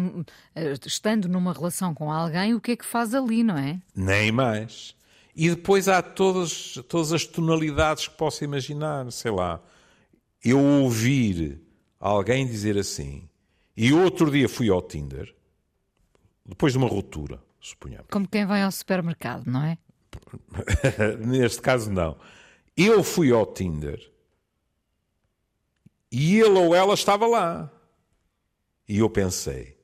estando 0.85 1.29
numa 1.29 1.53
relação 1.53 1.93
com 1.93 2.11
alguém, 2.11 2.53
o 2.53 2.59
que 2.59 2.71
é 2.71 2.75
que 2.75 2.85
faz 2.85 3.13
ali, 3.13 3.43
não 3.43 3.57
é? 3.57 3.81
Nem 3.95 4.29
mais. 4.29 4.93
E 5.33 5.49
depois 5.49 5.87
há 5.87 6.01
todas, 6.01 6.73
todas 6.89 7.13
as 7.13 7.25
tonalidades 7.25 8.09
que 8.09 8.17
possa 8.17 8.43
imaginar. 8.43 9.09
Sei 9.13 9.31
lá, 9.31 9.61
eu 10.43 10.59
ouvir 10.59 11.65
alguém 11.99 12.45
dizer 12.45 12.77
assim, 12.77 13.29
e 13.75 13.93
outro 13.93 14.31
dia 14.31 14.49
fui 14.49 14.69
ao 14.69 14.81
Tinder, 14.81 15.35
depois 16.45 16.73
de 16.73 16.77
uma 16.77 16.87
ruptura, 16.87 17.41
suponhamos. 17.59 18.07
Como 18.11 18.27
quem 18.27 18.45
vai 18.45 18.63
ao 18.63 18.71
supermercado, 18.71 19.45
não 19.45 19.63
é? 19.63 19.77
Neste 21.19 21.61
caso, 21.61 21.91
não. 21.91 22.17
Eu 22.75 23.03
fui 23.03 23.31
ao 23.31 23.45
Tinder 23.45 24.11
e 26.11 26.39
ele 26.39 26.57
ou 26.57 26.73
ela 26.73 26.93
estava 26.93 27.27
lá. 27.27 27.71
E 28.87 28.99
eu 28.99 29.09
pensei: 29.09 29.77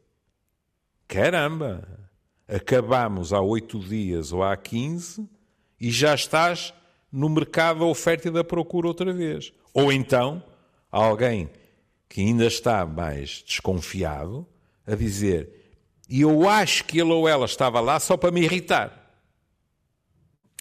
caramba, 1.08 1.88
acabamos 2.48 3.34
há 3.34 3.42
oito 3.42 3.80
dias 3.80 4.32
ou 4.32 4.44
há 4.44 4.56
quinze 4.56 5.28
e 5.80 5.92
já 5.92 6.16
estás 6.16 6.74
no 7.12 7.30
mercado 7.30 7.80
da 7.80 7.86
oferta 7.86 8.28
e 8.28 8.32
da 8.32 8.44
procura 8.44 8.88
outra 8.88 9.12
vez. 9.12 9.54
Ou 9.74 9.92
então, 9.92 10.44
alguém 10.92 11.50
que 12.14 12.22
ainda 12.22 12.46
está 12.46 12.86
mais 12.86 13.42
desconfiado, 13.44 14.48
a 14.86 14.94
dizer: 14.94 15.50
E 16.08 16.22
eu 16.22 16.48
acho 16.48 16.86
que 16.86 17.00
ele 17.00 17.12
ou 17.12 17.28
ela 17.28 17.46
estava 17.48 17.80
lá 17.80 18.00
só 18.00 18.16
para 18.16 18.30
me 18.32 18.42
irritar. 18.44 19.00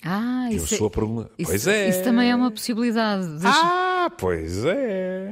Ah, 0.03 0.49
Eu 0.51 0.57
isso, 0.57 0.77
sou 0.79 0.87
é, 0.87 0.91
pergunta. 0.91 1.31
isso, 1.39 1.51
Pois 1.51 1.67
é. 1.67 1.89
isso 1.91 2.03
também 2.03 2.31
é 2.31 2.35
uma 2.35 2.51
possibilidade. 2.51 3.27
Deixa- 3.39 3.61
Ah, 3.63 4.11
pois 4.19 4.65
é. 4.65 5.31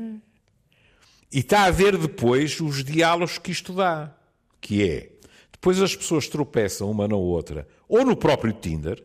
E 1.32 1.38
está 1.38 1.64
a 1.64 1.70
ver 1.70 1.96
depois 1.96 2.60
os 2.60 2.84
diálogos 2.84 3.38
que 3.38 3.50
isto 3.50 3.72
dá. 3.72 4.14
Que 4.60 4.86
é, 4.86 5.12
depois 5.50 5.80
as 5.80 5.96
pessoas 5.96 6.28
tropeçam 6.28 6.90
uma 6.90 7.08
na 7.08 7.16
outra, 7.16 7.66
ou 7.88 8.04
no 8.04 8.14
próprio 8.14 8.52
Tinder, 8.52 9.02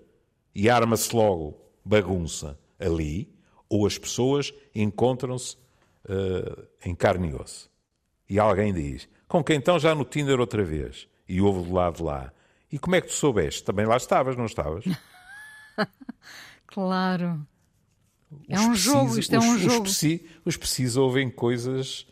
e 0.53 0.69
arma-se 0.69 1.15
logo 1.15 1.57
bagunça 1.83 2.59
ali, 2.77 3.33
ou 3.69 3.87
as 3.87 3.97
pessoas 3.97 4.53
encontram-se 4.75 5.55
eh, 6.07 6.67
em 6.89 6.95
carne 6.95 7.29
e 7.29 7.35
osso. 7.35 7.69
E 8.29 8.39
alguém 8.39 8.73
diz, 8.73 9.07
com 9.27 9.43
quem 9.43 9.57
então 9.57 9.77
já 9.79 9.93
no 9.95 10.03
Tinder 10.05 10.39
outra 10.39 10.63
vez? 10.63 11.07
E 11.27 11.39
ouve 11.41 11.67
do 11.67 11.73
lado 11.73 11.97
de 11.97 12.03
lá. 12.03 12.31
E 12.71 12.77
como 12.79 12.95
é 12.95 13.01
que 13.01 13.07
tu 13.07 13.13
soubeste? 13.13 13.63
Também 13.63 13.85
lá 13.85 13.97
estavas, 13.97 14.35
não 14.35 14.45
estavas? 14.45 14.83
Claro. 16.67 17.45
É 18.49 18.55
Os 18.59 18.65
um 18.65 18.75
jogo, 18.75 19.19
isto 19.19 19.33
é 19.35 19.37
os- 19.37 19.45
um 19.45 19.55
os 19.55 19.61
jogo. 19.61 19.81
preci- 19.83 20.25
Os 20.43 20.57
precisos 20.57 20.97
ouvem 20.97 21.29
coisas 21.29 22.05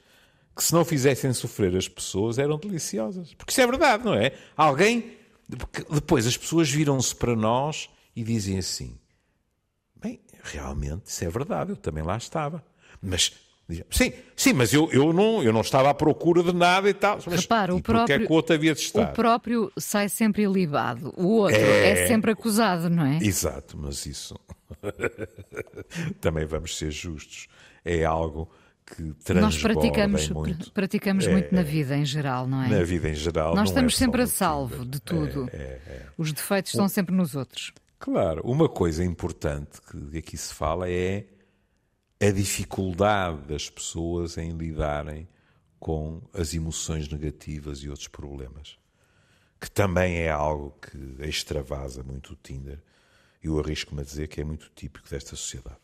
que, 0.55 0.63
se 0.63 0.73
não 0.73 0.85
fizessem 0.85 1.33
sofrer 1.33 1.75
as 1.75 1.87
pessoas, 1.89 2.37
eram 2.39 2.57
deliciosas. 2.57 3.33
Porque 3.33 3.51
isso 3.51 3.61
é 3.61 3.67
verdade, 3.67 4.05
não 4.05 4.13
é? 4.13 4.33
Alguém. 4.55 5.17
Depois 5.91 6.25
as 6.25 6.37
pessoas 6.37 6.69
viram-se 6.69 7.13
para 7.15 7.35
nós 7.35 7.89
e 8.15 8.23
dizem 8.23 8.57
assim: 8.57 8.97
bem, 9.95 10.21
realmente, 10.43 11.07
isso 11.07 11.25
é 11.25 11.29
verdade, 11.29 11.71
eu 11.71 11.77
também 11.77 12.03
lá 12.03 12.15
estava. 12.17 12.63
Mas. 13.01 13.33
Sim, 13.89 14.11
sim, 14.35 14.53
mas 14.53 14.73
eu, 14.73 14.89
eu, 14.91 15.13
não, 15.13 15.41
eu 15.41 15.53
não 15.53 15.61
estava 15.61 15.89
à 15.89 15.93
procura 15.93 16.43
de 16.43 16.53
nada 16.53 16.89
e 16.89 16.93
tal. 16.93 17.17
Mas, 17.25 17.41
Repara, 17.41 17.73
o 17.73 17.81
porque 17.81 17.91
é 17.91 18.05
próprio- 18.05 18.27
que 18.27 18.33
o 18.33 18.35
outro 18.35 18.55
havia 18.55 18.73
de 18.75 18.81
O 18.81 18.83
estar? 18.83 19.13
próprio 19.13 19.71
sai 19.77 20.09
sempre 20.09 20.43
ilibado, 20.43 21.13
o 21.17 21.27
outro 21.37 21.57
é, 21.59 22.03
É. 22.03 22.07
sempre 22.07 22.31
acusado, 22.31 22.89
não 22.89 23.05
é? 23.05 23.17
Exato, 23.21 23.77
mas 23.77 24.05
isso 24.05 24.35
também 26.19 26.45
vamos 26.45 26.77
ser 26.77 26.91
justos. 26.91 27.47
É 27.85 28.03
algo 28.03 28.49
que 28.85 29.01
Nós 29.03 29.15
transborda 29.23 29.79
praticamos, 29.79 30.29
muito. 30.29 30.71
praticamos 30.71 31.25
É, 31.27 31.31
muito 31.31 31.55
na 31.55 31.63
vida 31.63 31.95
em 31.97 32.05
geral, 32.05 32.47
não 32.47 32.63
é? 32.63 32.67
Na 32.69 32.83
vida 32.83 33.09
em 33.09 33.15
geral. 33.15 33.49
Nós 33.49 33.55
não 33.55 33.63
estamos 33.65 33.93
é 33.95 33.97
sempre 33.97 34.21
a 34.21 34.27
salvo 34.27 34.85
de 34.85 34.99
tudo. 34.99 35.49
É, 35.53 35.79
Os 36.17 36.31
defeitos 36.33 36.73
estão 36.73 36.87
sempre 36.87 37.15
nos 37.15 37.35
outros. 37.35 37.71
Claro, 37.99 38.41
uma 38.43 38.67
coisa 38.67 39.03
importante 39.03 39.79
que 39.89 40.17
aqui 40.17 40.35
se 40.37 40.53
fala 40.53 40.89
é 40.89 41.25
a 42.23 42.31
dificuldade 42.31 43.41
das 43.47 43.69
pessoas 43.69 44.37
em 44.37 44.51
lidarem 44.51 45.27
com 45.77 46.21
as 46.33 46.53
emoções 46.53 47.09
negativas 47.09 47.79
e 47.79 47.89
outros 47.89 48.07
problemas. 48.07 48.77
Que 49.59 49.69
também 49.69 50.19
é 50.19 50.29
algo 50.29 50.73
que 50.79 50.97
extravasa 51.27 52.01
muito 52.01 52.31
o 52.31 52.37
Tinder. 52.41 52.81
Eu 53.43 53.59
arrisco-me 53.59 54.01
a 54.01 54.05
dizer 54.05 54.29
que 54.29 54.39
é 54.39 54.43
muito 54.45 54.71
típico 54.73 55.09
desta 55.09 55.35
sociedade. 55.35 55.75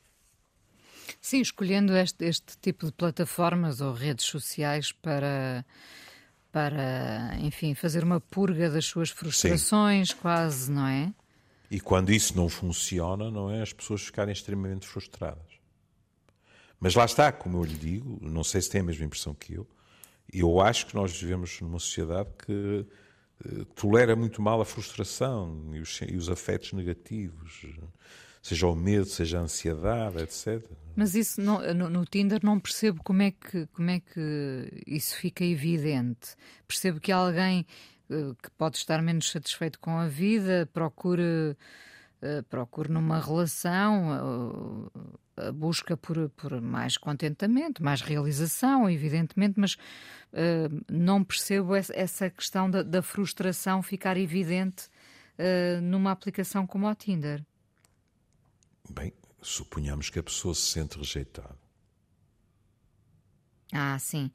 Sim, 1.19 1.41
escolhendo 1.41 1.93
este, 1.97 2.23
este 2.23 2.57
tipo 2.61 2.85
de 2.85 2.93
plataformas 2.93 3.81
ou 3.81 3.91
redes 3.91 4.25
sociais 4.25 4.93
para, 4.93 5.65
para, 6.53 7.37
enfim, 7.41 7.73
fazer 7.73 8.01
uma 8.01 8.21
purga 8.21 8.69
das 8.69 8.85
suas 8.85 9.09
frustrações, 9.09 10.13
quase, 10.13 10.71
não 10.71 10.87
é? 10.87 11.13
E 11.69 11.81
quando 11.81 12.11
isso 12.13 12.37
não 12.37 12.47
funciona, 12.47 13.29
não 13.29 13.51
é? 13.51 13.61
As 13.61 13.73
pessoas 13.73 14.03
ficarem 14.03 14.31
extremamente 14.31 14.87
frustradas. 14.87 15.48
Mas 16.79 16.95
lá 16.95 17.05
está, 17.05 17.31
como 17.31 17.57
eu 17.57 17.63
lhe 17.65 17.75
digo, 17.75 18.17
não 18.21 18.43
sei 18.43 18.61
se 18.61 18.69
tem 18.69 18.81
a 18.81 18.83
mesma 18.83 19.05
impressão 19.05 19.33
que 19.33 19.53
eu, 19.53 19.67
eu 20.31 20.61
acho 20.61 20.87
que 20.87 20.95
nós 20.95 21.19
vivemos 21.19 21.59
numa 21.61 21.79
sociedade 21.79 22.29
que 22.45 22.85
eh, 23.45 23.65
tolera 23.75 24.15
muito 24.15 24.41
mal 24.41 24.61
a 24.61 24.65
frustração 24.65 25.71
e 25.73 25.79
os, 25.79 25.99
e 26.07 26.15
os 26.15 26.29
afetos 26.29 26.71
negativos, 26.73 27.65
seja 28.41 28.67
o 28.67 28.75
medo, 28.75 29.05
seja 29.05 29.39
a 29.39 29.41
ansiedade, 29.41 30.19
etc. 30.19 30.63
Mas 30.95 31.15
isso 31.15 31.41
não- 31.41 31.61
no, 31.73 31.89
no 31.89 32.05
Tinder 32.05 32.39
não 32.43 32.59
percebo 32.59 33.03
como 33.03 33.21
é, 33.23 33.31
que, 33.31 33.65
como 33.67 33.89
é 33.89 33.99
que 33.99 34.83
isso 34.87 35.15
fica 35.17 35.43
evidente. 35.43 36.35
Percebo 36.67 36.99
que 36.99 37.11
alguém 37.11 37.65
eh, 38.09 38.33
que 38.41 38.49
pode 38.51 38.77
estar 38.77 39.01
menos 39.01 39.29
satisfeito 39.31 39.79
com 39.79 39.97
a 39.97 40.07
vida 40.07 40.69
procure, 40.71 41.55
eh, 42.21 42.41
procure 42.41 42.91
numa 42.91 43.17
relação 43.17 44.91
eh, 45.37 45.47
a 45.47 45.51
busca 45.53 45.95
por, 45.95 46.29
por 46.31 46.59
mais 46.59 46.97
contentamento, 46.97 47.81
mais 47.81 48.01
realização, 48.01 48.89
evidentemente, 48.89 49.57
mas 49.57 49.77
eh, 50.33 50.67
não 50.91 51.23
percebo 51.23 51.73
essa, 51.75 52.29
questão 52.29 52.69
da, 52.69 52.83
da 52.83 53.01
frustração 53.01 53.81
ficar 53.81 54.17
evidente 54.17 54.89
numa 55.81 56.11
aplicação 56.11 56.67
como 56.67 56.85
o 56.85 56.93
Tinder. 56.93 57.41
Bem, 58.89 59.13
suponhamos 59.41 60.09
que 60.09 60.19
a 60.19 60.23
pessoa 60.23 60.53
se 60.53 60.63
sente 60.63 60.97
rejeitada. 60.97 61.57
Ah, 63.71 63.97
sim. 63.97 64.29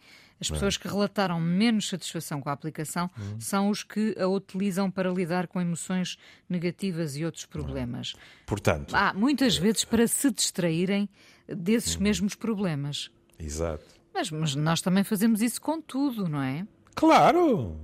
As 0.46 0.50
pessoas 0.50 0.76
que 0.76 0.86
relataram 0.88 1.40
menos 1.40 1.88
satisfação 1.88 2.40
com 2.40 2.48
a 2.48 2.52
aplicação 2.52 3.10
são 3.38 3.68
os 3.70 3.82
que 3.82 4.14
a 4.18 4.26
utilizam 4.26 4.90
para 4.90 5.10
lidar 5.10 5.46
com 5.46 5.60
emoções 5.60 6.16
negativas 6.48 7.16
e 7.16 7.24
outros 7.24 7.46
problemas. 7.46 8.14
Portanto, 8.46 8.94
Ah, 8.96 9.12
muitas 9.14 9.56
vezes 9.56 9.84
para 9.84 10.06
se 10.06 10.30
distraírem 10.30 11.08
desses 11.48 11.96
mesmos 11.96 12.34
problemas. 12.34 13.10
exato. 13.38 13.84
Mas, 14.12 14.30
mas 14.30 14.54
nós 14.54 14.80
também 14.80 15.02
fazemos 15.02 15.42
isso 15.42 15.60
com 15.60 15.80
tudo, 15.80 16.28
não 16.28 16.40
é? 16.40 16.64
Claro! 16.94 17.76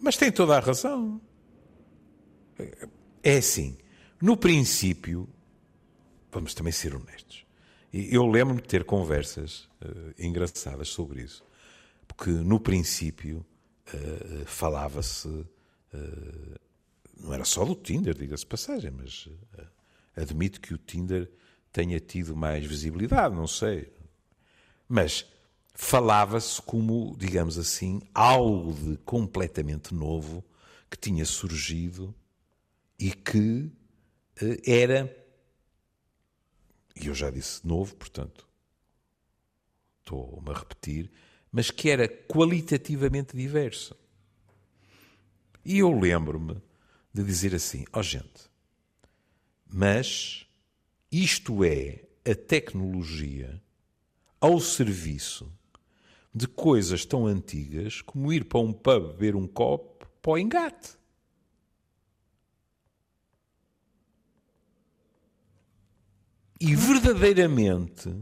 Mas 0.00 0.16
tem 0.16 0.30
toda 0.30 0.56
a 0.56 0.60
razão. 0.60 1.20
É 3.22 3.36
assim, 3.38 3.76
no 4.20 4.36
princípio, 4.36 5.28
vamos 6.30 6.54
também 6.54 6.72
ser 6.72 6.94
honestos. 6.94 7.44
Eu 7.92 8.26
lembro-me 8.26 8.62
de 8.62 8.68
ter 8.68 8.84
conversas 8.84 9.68
eh, 9.80 10.26
engraçadas 10.26 10.88
sobre 10.88 11.22
isso. 11.22 11.42
Porque 12.06 12.30
no 12.30 12.60
princípio 12.60 13.44
eh, 13.92 14.44
falava-se, 14.46 15.44
eh, 15.92 16.58
não 17.18 17.34
era 17.34 17.44
só 17.44 17.64
do 17.64 17.74
Tinder, 17.74 18.16
diga-se 18.16 18.46
passagem, 18.46 18.92
mas 18.92 19.28
admito 20.16 20.60
que 20.60 20.72
o 20.72 20.78
Tinder 20.78 21.30
tenha 21.72 21.98
tido 21.98 22.36
mais 22.36 22.64
visibilidade, 22.64 23.34
não 23.34 23.46
sei. 23.46 23.92
Mas 24.88 25.26
falava-se 25.74 26.62
como, 26.62 27.16
digamos 27.18 27.58
assim, 27.58 28.00
algo 28.14 28.72
de 28.72 28.96
completamente 28.98 29.92
novo 29.94 30.44
que 30.88 30.96
tinha 30.96 31.24
surgido 31.24 32.14
e 32.98 33.10
que 33.12 33.70
era, 34.66 35.14
e 36.94 37.06
eu 37.06 37.14
já 37.14 37.30
disse 37.30 37.66
novo, 37.66 37.94
portanto, 37.96 38.46
estou-me 40.00 40.50
a 40.50 40.54
repetir, 40.54 41.10
mas 41.52 41.70
que 41.70 41.90
era 41.90 42.08
qualitativamente 42.08 43.36
diverso. 43.36 43.96
E 45.64 45.78
eu 45.78 45.98
lembro-me 45.98 46.60
de 47.12 47.22
dizer 47.22 47.54
assim: 47.54 47.84
ó 47.92 48.02
gente, 48.02 48.50
mas 49.66 50.46
isto 51.10 51.64
é 51.64 52.04
a 52.24 52.34
tecnologia 52.34 53.62
ao 54.40 54.60
serviço 54.60 55.52
de 56.34 56.46
coisas 56.46 57.04
tão 57.04 57.26
antigas 57.26 58.00
como 58.00 58.32
ir 58.32 58.44
para 58.44 58.60
um 58.60 58.72
pub 58.72 59.08
beber 59.12 59.34
um 59.34 59.46
copo 59.46 60.08
para 60.22 60.32
o 60.32 60.38
engate. 60.38 60.99
E 66.60 66.76
verdadeiramente, 66.76 68.14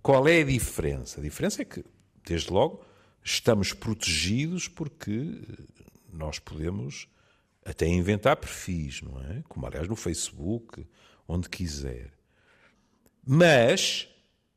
qual 0.00 0.28
é 0.28 0.40
a 0.40 0.44
diferença? 0.44 1.18
A 1.18 1.22
diferença 1.22 1.62
é 1.62 1.64
que, 1.64 1.84
desde 2.24 2.52
logo, 2.52 2.84
estamos 3.24 3.72
protegidos 3.72 4.68
porque 4.68 5.40
nós 6.12 6.38
podemos 6.38 7.08
até 7.64 7.88
inventar 7.88 8.36
perfis, 8.36 9.02
não 9.02 9.20
é? 9.20 9.42
Como, 9.48 9.66
aliás, 9.66 9.88
no 9.88 9.96
Facebook, 9.96 10.86
onde 11.26 11.48
quiser. 11.48 12.12
Mas 13.26 14.08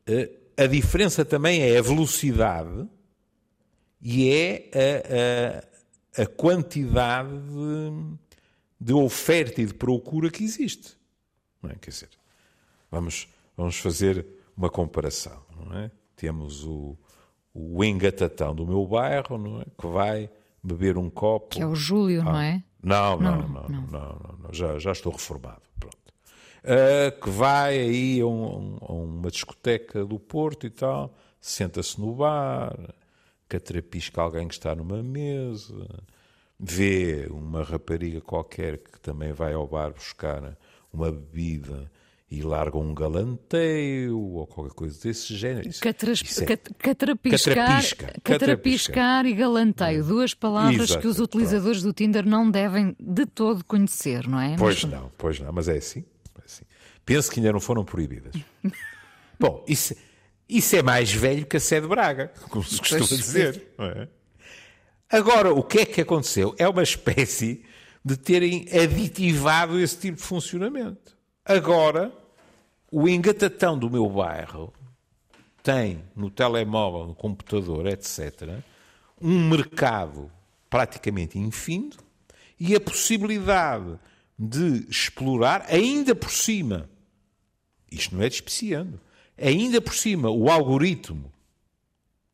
eh, 0.06 0.30
a 0.56 0.68
diferença 0.68 1.26
também 1.26 1.62
é 1.62 1.78
a 1.78 1.82
velocidade 1.82 2.88
e 4.00 4.30
é 4.30 4.70
a, 6.16 6.22
a, 6.22 6.24
a 6.24 6.26
quantidade 6.28 7.30
de, 7.30 8.18
de 8.80 8.94
oferta 8.94 9.62
e 9.62 9.66
de 9.66 9.74
procura 9.74 10.30
que 10.30 10.44
existe. 10.44 10.96
Não 11.62 11.72
é? 11.72 11.76
Quer 11.76 11.90
dizer, 11.90 12.10
vamos, 12.92 13.28
vamos 13.56 13.78
fazer 13.78 14.26
uma 14.56 14.70
comparação. 14.70 15.46
É? 15.84 15.92
Temos 16.16 16.64
o, 16.64 16.98
o 17.54 17.84
engatatão 17.84 18.56
do 18.56 18.66
meu 18.66 18.86
bairro 18.86 19.62
é? 19.62 19.66
que 19.80 19.88
vai 19.88 20.30
beber 20.64 20.98
um 20.98 21.10
copo. 21.10 21.50
Que 21.50 21.62
é 21.62 21.66
o 21.68 21.76
Júlio, 21.76 22.24
não 22.24 22.38
é? 22.40 22.64
Não, 22.82 23.20
não, 23.20 23.38
não, 23.42 23.48
não, 23.48 23.70
não, 23.70 23.88
não, 23.88 24.36
não, 24.44 24.54
Já, 24.54 24.78
já 24.80 24.92
estou 24.92 25.12
reformado. 25.12 25.62
Pronto. 25.80 25.98
Uh, 26.64 27.22
que 27.22 27.30
vai 27.30 27.80
aí 27.80 28.22
a, 28.22 28.26
um- 28.26 28.78
a 28.82 28.92
uma 28.94 29.32
discoteca 29.32 30.06
do 30.06 30.20
Porto 30.20 30.66
e 30.66 30.70
tal, 30.70 31.14
senta-se 31.40 32.00
no 32.00 32.14
bar, 32.16 32.76
catrapisca 33.48 34.22
alguém 34.22 34.48
que 34.48 34.54
está 34.54 34.76
numa 34.76 35.02
mesa, 35.02 35.88
vê 36.60 37.28
uma 37.30 37.64
rapariga 37.64 38.20
qualquer 38.22 38.80
que 38.80 39.00
também 39.00 39.32
vai 39.32 39.54
ao 39.54 39.68
bar 39.68 39.92
buscar 39.92 40.58
uma 40.92 41.12
bebida 41.12 41.90
e 42.30 42.42
larga 42.42 42.78
um 42.78 42.94
galanteio 42.94 44.20
ou 44.20 44.46
qualquer 44.46 44.74
coisa 44.74 45.00
desse 45.02 45.36
género. 45.36 45.70
Isso, 45.70 45.82
Catras, 45.82 46.22
isso 46.22 46.44
é... 46.44 46.46
catrapiscar, 46.46 47.56
catrapisca, 47.56 48.14
catrapiscar 48.22 49.26
e 49.26 49.34
galanteio, 49.34 50.04
duas 50.04 50.34
palavras 50.34 50.90
Exato, 50.90 51.02
que 51.02 51.08
os 51.08 51.20
utilizadores 51.20 51.80
pronto. 51.80 51.94
do 51.94 51.96
Tinder 51.96 52.26
não 52.26 52.50
devem 52.52 52.96
de 53.00 53.26
todo 53.26 53.64
conhecer, 53.64 54.28
não 54.28 54.42
é? 54.42 54.58
Pois 54.58 54.84
mas... 54.84 54.92
não, 54.92 55.12
pois 55.18 55.40
não, 55.40 55.54
mas 55.54 55.70
é 55.70 55.78
assim, 55.78 56.04
é 56.38 56.46
assim. 56.46 56.66
Penso 57.06 57.32
que 57.32 57.40
ainda 57.40 57.54
não 57.54 57.62
foram 57.62 57.86
proibidas. 57.86 58.34
Bom, 59.40 59.64
isso, 59.66 59.96
isso 60.50 60.76
é 60.76 60.82
mais 60.82 61.12
velho 61.12 61.46
que 61.46 61.56
a 61.56 61.60
sede 61.62 61.88
Braga, 61.88 62.34
como 62.50 62.64
se 62.64 62.78
costuma 62.78 63.06
dizer. 63.06 63.70
É? 63.80 64.08
Agora, 65.10 65.54
o 65.54 65.64
que 65.64 65.80
é 65.80 65.86
que 65.86 66.02
aconteceu? 66.02 66.54
É 66.58 66.68
uma 66.68 66.84
espécie 66.84 67.64
de 68.04 68.18
terem 68.18 68.66
aditivado 68.74 69.80
esse 69.80 69.98
tipo 69.98 70.18
de 70.18 70.24
funcionamento. 70.24 71.17
Agora, 71.48 72.12
o 72.92 73.08
engatatão 73.08 73.80
do 73.80 73.90
meu 73.90 74.10
bairro 74.10 74.74
tem 75.64 76.04
no 76.14 76.30
telemóvel, 76.30 77.08
no 77.08 77.16
computador, 77.16 77.88
etc., 77.88 78.60
um 79.22 79.48
mercado 79.48 80.30
praticamente 80.70 81.40
infindo 81.40 81.96
e 82.60 82.76
a 82.76 82.82
possibilidade 82.82 83.98
de 84.38 84.86
explorar, 84.90 85.66
ainda 85.70 86.14
por 86.14 86.32
cima, 86.32 86.90
isto 87.90 88.14
não 88.14 88.24
é 88.24 88.28
despeciando, 88.28 89.00
ainda 89.38 89.80
por 89.80 89.94
cima, 89.94 90.30
o 90.30 90.52
algoritmo 90.52 91.32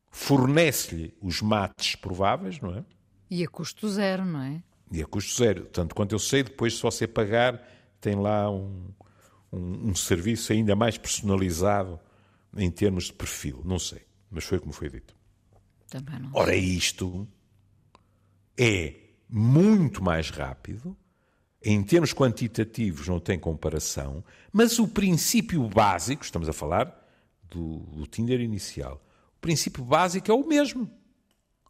fornece-lhe 0.09 1.13
os 1.21 1.39
mates 1.39 1.95
prováveis, 1.95 2.59
não 2.59 2.75
é? 2.75 2.83
E 3.29 3.43
a 3.43 3.47
custo 3.47 3.87
zero, 3.89 4.25
não 4.25 4.41
é? 4.41 4.63
E 4.91 5.03
a 5.03 5.05
custo 5.05 5.35
zero. 5.35 5.65
Tanto 5.65 5.93
quanto 5.93 6.13
eu 6.13 6.19
sei, 6.19 6.41
depois, 6.41 6.75
se 6.75 6.81
você 6.81 7.07
pagar, 7.07 7.63
tem 8.01 8.15
lá 8.15 8.49
um, 8.49 8.89
um, 9.53 9.89
um, 9.89 9.95
serviço 9.95 10.51
ainda 10.51 10.75
mais 10.75 10.97
personalizado 10.97 11.99
em 12.57 12.69
termos 12.71 13.05
de 13.05 13.13
perfil. 13.13 13.61
Não 13.63 13.77
sei, 13.77 14.01
mas 14.29 14.43
foi 14.43 14.59
como 14.59 14.73
foi 14.73 14.89
dito. 14.89 15.15
Também 15.89 16.19
não. 16.19 16.31
Ora, 16.33 16.55
isto 16.55 17.27
é 18.57 18.95
muito 19.29 20.03
mais 20.03 20.29
rápido, 20.29 20.95
em 21.63 21.81
termos 21.83 22.13
quantitativos 22.13 23.07
não 23.07 23.19
tem 23.19 23.39
comparação, 23.39 24.23
mas 24.51 24.79
o 24.79 24.87
princípio 24.87 25.67
básico, 25.69 26.23
estamos 26.23 26.49
a 26.49 26.53
falar 26.53 27.07
do, 27.49 27.79
do 27.79 28.07
Tinder 28.07 28.41
inicial, 28.41 29.01
o 29.37 29.39
princípio 29.39 29.83
básico 29.83 30.29
é 30.29 30.33
o 30.33 30.45
mesmo. 30.45 30.89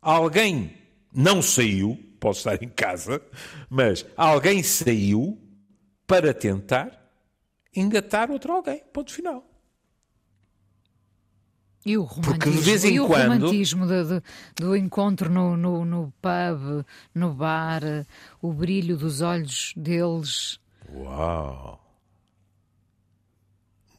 Alguém 0.01 0.75
não 1.13 1.41
saiu, 1.41 1.97
pode 2.19 2.37
estar 2.37 2.61
em 2.61 2.69
casa, 2.69 3.21
mas 3.69 4.05
alguém 4.17 4.63
saiu 4.63 5.39
para 6.07 6.33
tentar 6.33 7.02
engatar 7.75 8.31
outro 8.31 8.53
alguém. 8.53 8.83
Ponto 8.91 9.11
final. 9.11 9.45
E 11.85 11.97
o 11.97 12.03
romantismo, 12.03 12.33
Porque 12.33 12.49
de 12.49 12.61
vez 12.61 12.85
em 12.85 12.97
quando... 12.97 13.11
o 13.11 13.33
romantismo 13.33 13.87
do, 13.87 14.07
do, 14.07 14.23
do 14.55 14.75
encontro 14.75 15.29
no, 15.29 15.57
no, 15.57 15.83
no, 15.83 16.13
pub, 16.21 16.85
no 17.13 17.33
bar, 17.33 17.81
o 18.41 18.53
brilho 18.53 18.95
dos 18.95 19.19
olhos 19.21 19.73
deles. 19.75 20.59
Uau! 20.93 21.83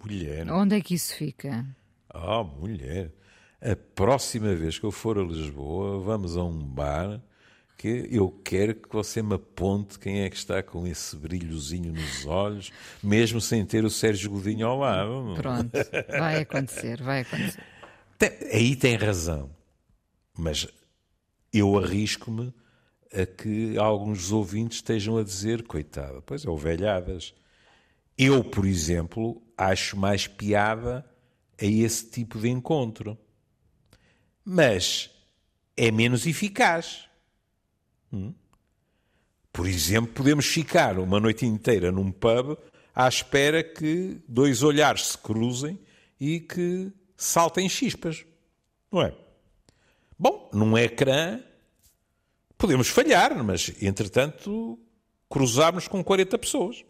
Mulher. 0.03 0.51
Onde 0.51 0.77
é 0.77 0.81
que 0.81 0.95
isso 0.95 1.15
fica? 1.15 1.67
Ah, 2.09 2.41
oh, 2.41 2.45
mulher. 2.45 3.13
A 3.61 3.77
próxima 3.95 4.55
vez 4.55 4.79
que 4.79 4.85
eu 4.85 4.93
for 4.93 5.19
a 5.19 5.23
Lisboa, 5.23 6.01
vamos 6.01 6.37
a 6.37 6.45
um 6.45 6.59
bar 6.59 7.23
que 7.77 8.09
eu 8.11 8.31
quero 8.45 8.75
que 8.75 8.89
você 8.91 9.23
me 9.23 9.35
aponte 9.35 9.99
quem 9.99 10.23
é 10.23 10.31
que 10.31 10.37
está 10.37 10.63
com 10.63 10.87
esse 10.87 11.17
brilhozinho 11.17 11.93
nos 11.93 12.25
olhos, 12.27 12.73
mesmo 13.03 13.41
sem 13.41 13.65
ter 13.65 13.85
o 13.85 13.91
Sérgio 13.91 14.31
Godinho 14.31 14.67
ao 14.67 14.79
lado. 14.79 15.35
Pronto, 15.37 15.71
vai 16.09 16.41
acontecer, 16.41 17.03
vai 17.03 17.21
acontecer. 17.21 17.63
Tem, 18.19 18.31
aí 18.53 18.77
tem 18.77 18.97
razão, 18.97 19.51
mas 20.37 20.67
eu 21.53 21.77
arrisco-me 21.79 22.53
a 23.13 23.27
que 23.27 23.79
alguns 23.79 24.19
dos 24.19 24.33
ouvintes 24.33 24.79
estejam 24.79 25.17
a 25.17 25.23
dizer, 25.23 25.63
coitada, 25.63 26.21
pois 26.23 26.45
é, 26.45 26.51
o 26.51 26.57
velhadas. 26.57 27.35
Eu, 28.17 28.43
por 28.45 28.65
exemplo, 28.65 29.43
acho 29.57 29.97
mais 29.97 30.27
piada 30.27 31.05
a 31.61 31.65
esse 31.65 32.11
tipo 32.11 32.39
de 32.39 32.49
encontro. 32.49 33.17
Mas 34.45 35.11
é 35.77 35.91
menos 35.91 36.27
eficaz. 36.27 37.09
Por 39.53 39.67
exemplo, 39.69 40.13
podemos 40.13 40.47
ficar 40.47 40.99
uma 40.99 41.21
noite 41.21 41.47
inteira 41.47 41.93
num 41.93 42.11
pub 42.11 42.59
à 42.95 43.09
espera 43.09 43.63
que 43.63 44.21
dois 44.29 44.63
olhares 44.63 45.09
se 45.09 45.19
cruzem 45.19 45.79
e 46.19 46.41
que 46.41 46.93
saltem 47.17 47.69
chispas. 47.69 48.25
Não 48.91 49.03
é? 49.03 49.15
Bom, 50.19 50.51
num 50.53 50.77
ecrã 50.79 51.41
podemos 52.57 52.89
falhar, 52.89 53.43
mas 53.45 53.73
entretanto 53.83 54.79
cruzarmos 55.29 55.89
com 55.89 56.03
40 56.03 56.39
pessoas. 56.39 56.85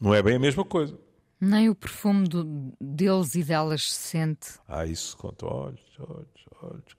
Não 0.00 0.14
é 0.14 0.22
bem 0.22 0.36
a 0.36 0.38
mesma 0.38 0.64
coisa. 0.64 0.98
Nem 1.40 1.68
o 1.68 1.74
perfume 1.74 2.26
do, 2.28 2.74
deles 2.80 3.34
e 3.34 3.42
delas 3.42 3.92
se 3.92 4.00
sente. 4.00 4.58
Ah, 4.66 4.86
isso 4.86 5.16
conta. 5.16 5.46
Olhos, 5.46 5.80
olhos, 5.98 6.44
olhos. 6.62 6.96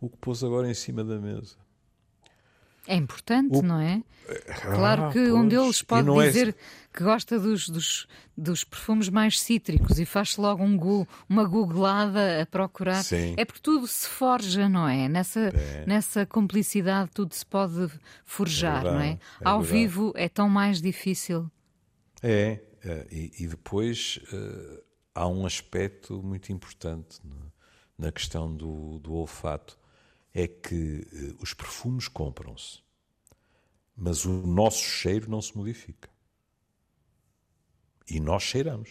O 0.00 0.08
que 0.08 0.16
pôs 0.18 0.42
agora 0.42 0.70
em 0.70 0.74
cima 0.74 1.04
da 1.04 1.18
mesa. 1.18 1.56
É 2.86 2.96
importante, 2.96 3.58
o... 3.58 3.62
não 3.62 3.78
é? 3.80 4.02
Claro 4.60 5.04
ah, 5.04 5.12
que 5.12 5.18
pois. 5.18 5.32
um 5.32 5.46
deles 5.46 5.82
pode 5.82 6.08
é 6.08 6.26
dizer 6.26 6.48
é... 6.48 6.54
que 6.92 7.02
gosta 7.02 7.38
dos, 7.38 7.68
dos, 7.68 8.06
dos, 8.36 8.64
perfumes 8.64 9.08
mais 9.08 9.40
cítricos 9.40 9.98
e 9.98 10.04
faz 10.04 10.36
logo 10.36 10.62
um 10.62 10.76
gu, 10.76 11.06
uma 11.28 11.44
googlada 11.44 12.42
a 12.42 12.46
procurar. 12.46 13.02
Sim. 13.02 13.34
É 13.36 13.44
porque 13.44 13.60
tudo 13.60 13.86
se 13.86 14.08
forja, 14.08 14.68
não 14.68 14.88
é? 14.88 15.08
Nessa, 15.08 15.40
é. 15.40 15.84
nessa 15.86 16.24
cumplicidade 16.24 17.10
tudo 17.12 17.34
se 17.34 17.44
pode 17.44 17.88
forjar, 18.24 18.80
é 18.80 18.82
verdade, 18.82 18.96
não 18.96 19.02
é? 19.02 19.10
é 19.10 19.18
Ao 19.44 19.60
verdade. 19.60 19.80
vivo 19.80 20.12
é 20.16 20.28
tão 20.28 20.48
mais 20.48 20.80
difícil. 20.80 21.50
É, 22.22 22.60
é 22.84 23.06
e, 23.10 23.32
e 23.40 23.46
depois 23.46 24.20
uh, 24.32 24.82
há 25.14 25.26
um 25.26 25.44
aspecto 25.44 26.22
muito 26.22 26.52
importante 26.52 27.20
na 27.98 28.10
questão 28.10 28.54
do, 28.54 28.98
do 28.98 29.14
olfato 29.14 29.81
é 30.34 30.46
que 30.48 31.06
eh, 31.12 31.34
os 31.40 31.54
perfumes 31.54 32.08
compram-se, 32.08 32.80
mas 33.96 34.24
o 34.24 34.46
nosso 34.46 34.82
cheiro 34.82 35.30
não 35.30 35.40
se 35.40 35.56
modifica. 35.56 36.08
E 38.08 38.18
nós 38.18 38.42
cheiramos. 38.42 38.90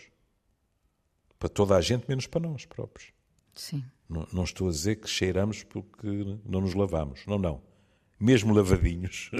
Para 1.38 1.50
toda 1.50 1.76
a 1.76 1.82
gente, 1.82 2.08
menos 2.08 2.28
para 2.28 2.42
nós 2.42 2.66
próprios. 2.66 3.12
Sim. 3.54 3.84
Não, 4.08 4.28
não 4.32 4.44
estou 4.44 4.68
a 4.68 4.72
dizer 4.72 4.98
que 4.98 5.10
cheiramos 5.10 5.64
porque 5.64 6.08
não 6.46 6.62
nos 6.62 6.74
lavamos. 6.74 7.26
Não, 7.26 7.38
não. 7.38 7.62
Mesmo 8.20 8.54
lavadinhos, 8.54 9.32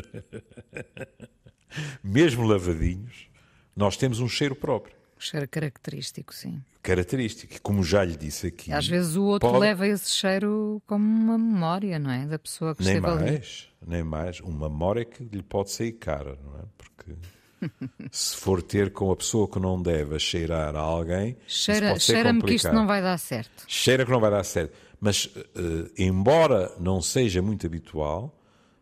mesmo 2.04 2.44
lavadinhos, 2.44 3.30
nós 3.76 3.96
temos 3.96 4.20
um 4.20 4.28
cheiro 4.28 4.56
próprio. 4.56 4.96
Cheiro 5.22 5.48
característico, 5.48 6.34
sim. 6.34 6.62
Característico. 6.82 7.62
Como 7.62 7.84
já 7.84 8.04
lhe 8.04 8.16
disse 8.16 8.48
aqui. 8.48 8.74
Às 8.74 8.88
vezes 8.88 9.16
o 9.16 9.24
outro 9.24 9.48
pode... 9.48 9.62
leva 9.62 9.88
esse 9.88 10.10
cheiro 10.10 10.82
como 10.88 11.06
uma 11.06 11.38
memória, 11.38 12.00
não 12.00 12.10
é? 12.10 12.26
Da 12.26 12.40
pessoa 12.40 12.76
que 12.76 12.84
nem 12.84 12.96
esteve 12.96 13.16
mais, 13.16 13.30
ali. 13.30 13.42
Nem 13.88 14.04
mais. 14.04 14.40
Uma 14.40 14.68
memória 14.68 15.06
que 15.06 15.24
lhe 15.24 15.44
pode 15.44 15.72
sair 15.72 15.92
cara, 15.94 16.38
não 16.44 16.60
é? 16.60 16.64
Porque 16.76 17.16
se 18.12 18.36
for 18.36 18.64
ter 18.64 18.92
com 18.92 19.12
a 19.12 19.16
pessoa 19.16 19.48
que 19.48 19.60
não 19.60 19.80
deve 19.80 20.16
a 20.16 20.20
cheirar 20.20 20.76
a 20.76 20.80
alguém. 20.80 21.38
Cheira, 21.46 22.00
cheira-me 22.00 22.42
que 22.42 22.56
isto 22.56 22.74
não 22.74 22.88
vai 22.88 23.02
dar 23.02 23.18
certo. 23.20 23.64
Cheira 23.68 24.04
que 24.04 24.12
não 24.12 24.20
vai 24.20 24.32
dar 24.32 24.44
certo. 24.44 24.76
Mas, 25.00 25.26
uh, 25.26 25.92
embora 25.98 26.74
não 26.80 27.02
seja 27.02 27.42
muito 27.42 27.66
habitual, 27.66 28.36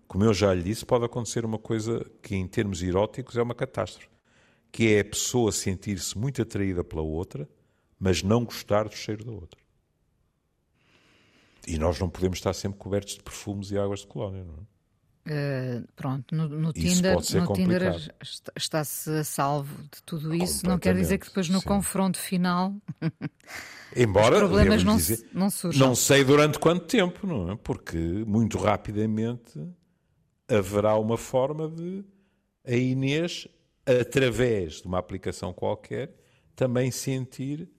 como 0.07 0.23
eu 0.23 0.33
já 0.33 0.53
lhe 0.53 0.63
disse, 0.63 0.85
pode 0.85 1.05
acontecer 1.05 1.43
uma 1.43 1.59
coisa 1.59 2.05
que, 2.21 2.35
em 2.35 2.47
termos 2.47 2.81
eróticos, 2.81 3.37
é 3.37 3.41
uma 3.41 3.55
catástrofe 3.55 4.18
que 4.72 4.95
é 4.95 4.99
a 5.01 5.05
pessoa 5.05 5.51
sentir-se 5.51 6.17
muito 6.17 6.41
atraída 6.41 6.84
pela 6.84 7.01
outra, 7.01 7.47
mas 7.99 8.24
não 8.24 8.45
gostar 8.45 8.88
do 8.88 8.95
cheiro 8.95 9.26
da 9.26 9.32
outra. 9.32 9.59
E 11.67 11.78
nós 11.78 11.99
não 11.99 12.09
podemos 12.09 12.38
estar 12.38 12.53
sempre 12.53 12.80
cobertos 12.80 13.15
de 13.15 13.24
perfumes 13.24 13.72
e 13.72 13.78
águas 13.78 14.01
de 14.01 14.07
colónia, 14.07 14.43
não 14.43 14.53
é? 14.53 14.70
Uh, 15.30 15.88
pronto, 15.95 16.34
no, 16.34 16.47
no 16.47 16.74
Tinder, 16.74 17.13
no 17.13 17.53
Tinder 17.53 18.13
está-se 18.55 19.11
a 19.11 19.24
salvo 19.24 19.84
de 19.84 20.01
tudo 20.03 20.34
isso. 20.34 20.65
Não 20.65 20.80
quer 20.80 20.95
dizer 20.95 21.20
que 21.20 21.28
depois 21.28 21.49
no 21.49 21.59
sim. 21.59 21.67
confronto 21.67 22.17
final 22.17 22.74
Embora, 23.95 24.36
os 24.36 24.41
problemas 24.41 24.84
não, 24.84 24.95
dizer, 24.97 25.28
não 25.34 25.49
surjam. 25.49 25.88
Não 25.88 25.95
sei 25.95 26.24
durante 26.24 26.59
quanto 26.59 26.86
tempo, 26.86 27.26
não 27.26 27.51
é? 27.51 27.55
Porque 27.55 27.97
muito 27.97 28.57
rapidamente 28.57 29.59
haverá 30.47 30.95
uma 30.97 31.17
forma 31.17 31.67
de 31.67 32.03
a 32.65 32.76
Inês 32.76 33.47
através 34.01 34.81
de 34.81 34.87
uma 34.87 34.99
aplicação 34.99 35.53
qualquer, 35.53 36.13
também 36.55 36.91
sentir 36.91 37.69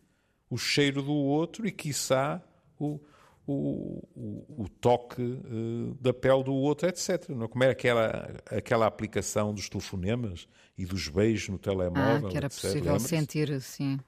o 0.49 0.57
cheiro 0.57 1.03
do 1.03 1.13
outro 1.13 1.67
e, 1.67 1.71
quiçá, 1.71 2.43
o, 2.79 3.01
o, 3.47 4.09
o, 4.15 4.63
o, 4.65 4.69
toque 4.69 5.23
uh, 5.23 5.95
da 6.01 6.13
pele 6.13 6.43
do 6.43 6.55
outro, 6.55 6.89
etc. 6.89 7.29
Não? 7.29 7.45
É? 7.45 7.49
Como 7.49 7.63
era 7.63 7.73
aquela, 7.73 8.35
aquela 8.47 8.87
aplicação 8.87 9.55
dos 9.55 9.69
telefonemas 9.69 10.49
e 10.77 10.85
dos 10.85 11.09
beijos 11.09 11.49
no 11.49 11.59
telemóvel. 11.59 12.29
Ah, 12.29 12.31
que 12.31 12.37
era 12.37 12.47
etc. 12.47 12.61
possível 12.61 12.99
sentir 12.99 13.53
assim. 13.53 13.99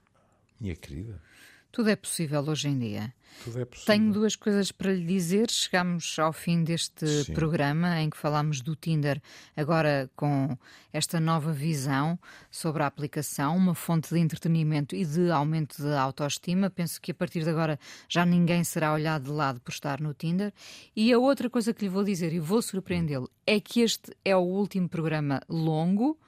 Minha 0.60 0.76
querida. 0.76 1.20
Tudo 1.72 1.88
é 1.88 1.96
possível 1.96 2.44
hoje 2.46 2.68
em 2.68 2.78
dia. 2.78 3.14
Tudo 3.42 3.60
é 3.60 3.64
possível. 3.64 3.94
Tenho 3.94 4.12
duas 4.12 4.36
coisas 4.36 4.70
para 4.70 4.92
lhe 4.92 5.06
dizer. 5.06 5.50
Chegamos 5.50 6.18
ao 6.18 6.30
fim 6.30 6.62
deste 6.62 7.24
Sim. 7.24 7.32
programa 7.32 7.98
em 7.98 8.10
que 8.10 8.16
falámos 8.18 8.60
do 8.60 8.76
Tinder, 8.76 9.20
agora 9.56 10.10
com 10.14 10.54
esta 10.92 11.18
nova 11.18 11.50
visão 11.50 12.18
sobre 12.50 12.82
a 12.82 12.86
aplicação, 12.86 13.56
uma 13.56 13.74
fonte 13.74 14.12
de 14.12 14.20
entretenimento 14.20 14.94
e 14.94 15.02
de 15.06 15.30
aumento 15.30 15.82
da 15.82 16.02
autoestima. 16.02 16.68
Penso 16.68 17.00
que 17.00 17.10
a 17.10 17.14
partir 17.14 17.42
de 17.42 17.48
agora 17.48 17.78
já 18.06 18.26
ninguém 18.26 18.62
será 18.64 18.92
olhado 18.92 19.24
de 19.24 19.30
lado 19.30 19.58
por 19.58 19.72
estar 19.72 19.98
no 19.98 20.12
Tinder. 20.12 20.52
E 20.94 21.10
a 21.10 21.18
outra 21.18 21.48
coisa 21.48 21.72
que 21.72 21.86
lhe 21.86 21.90
vou 21.90 22.04
dizer, 22.04 22.34
e 22.34 22.38
vou 22.38 22.60
surpreendê-lo, 22.60 23.30
é 23.46 23.58
que 23.58 23.80
este 23.80 24.14
é 24.22 24.36
o 24.36 24.40
último 24.40 24.90
programa 24.90 25.40
longo. 25.48 26.18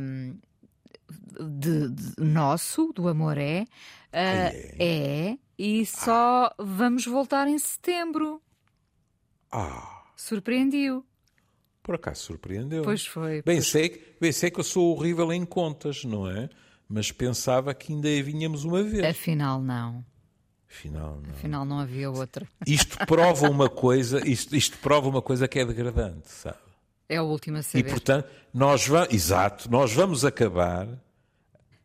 Um, 0.00 0.38
de, 1.08 1.88
de, 1.90 2.12
nosso, 2.18 2.92
do 2.92 3.08
Amor 3.08 3.38
é, 3.38 3.62
uh, 3.62 3.66
é, 4.12 4.74
é, 4.78 5.38
e 5.58 5.84
só 5.86 6.46
ah. 6.46 6.54
vamos 6.58 7.06
voltar 7.06 7.48
em 7.48 7.58
setembro. 7.58 8.42
Ah! 9.50 10.04
Surpreendiu. 10.16 11.04
Por 11.82 11.94
acaso 11.94 12.22
surpreendeu. 12.22 12.82
Pois 12.82 13.06
foi. 13.06 13.40
Bem, 13.42 13.56
pois... 13.56 13.68
Sei, 13.68 14.16
bem 14.20 14.30
sei 14.30 14.50
que 14.50 14.60
eu 14.60 14.64
sou 14.64 14.94
horrível 14.94 15.32
em 15.32 15.46
contas, 15.46 16.04
não 16.04 16.28
é? 16.28 16.50
Mas 16.86 17.10
pensava 17.10 17.72
que 17.72 17.92
ainda 17.92 18.08
vinhamos 18.22 18.64
uma 18.64 18.82
vez. 18.82 19.04
Afinal, 19.04 19.62
não. 19.62 20.04
Afinal, 20.70 21.20
não. 21.22 21.30
Afinal, 21.30 21.64
não 21.64 21.78
havia 21.78 22.10
outra. 22.10 22.46
Isto 22.66 22.98
prova 23.06 23.48
uma 23.48 23.70
coisa, 23.70 24.26
isto, 24.28 24.54
isto 24.54 24.76
prova 24.78 25.08
uma 25.08 25.22
coisa 25.22 25.48
que 25.48 25.58
é 25.58 25.64
degradante, 25.64 26.28
sabe? 26.28 26.58
É 27.08 27.16
a 27.16 27.22
última 27.22 27.60
a 27.60 27.62
saber. 27.62 27.86
E 27.86 27.90
portanto, 27.90 28.28
nós 28.52 28.86
vamos, 28.86 29.12
exato, 29.12 29.70
nós 29.70 29.92
vamos 29.92 30.24
acabar 30.24 30.88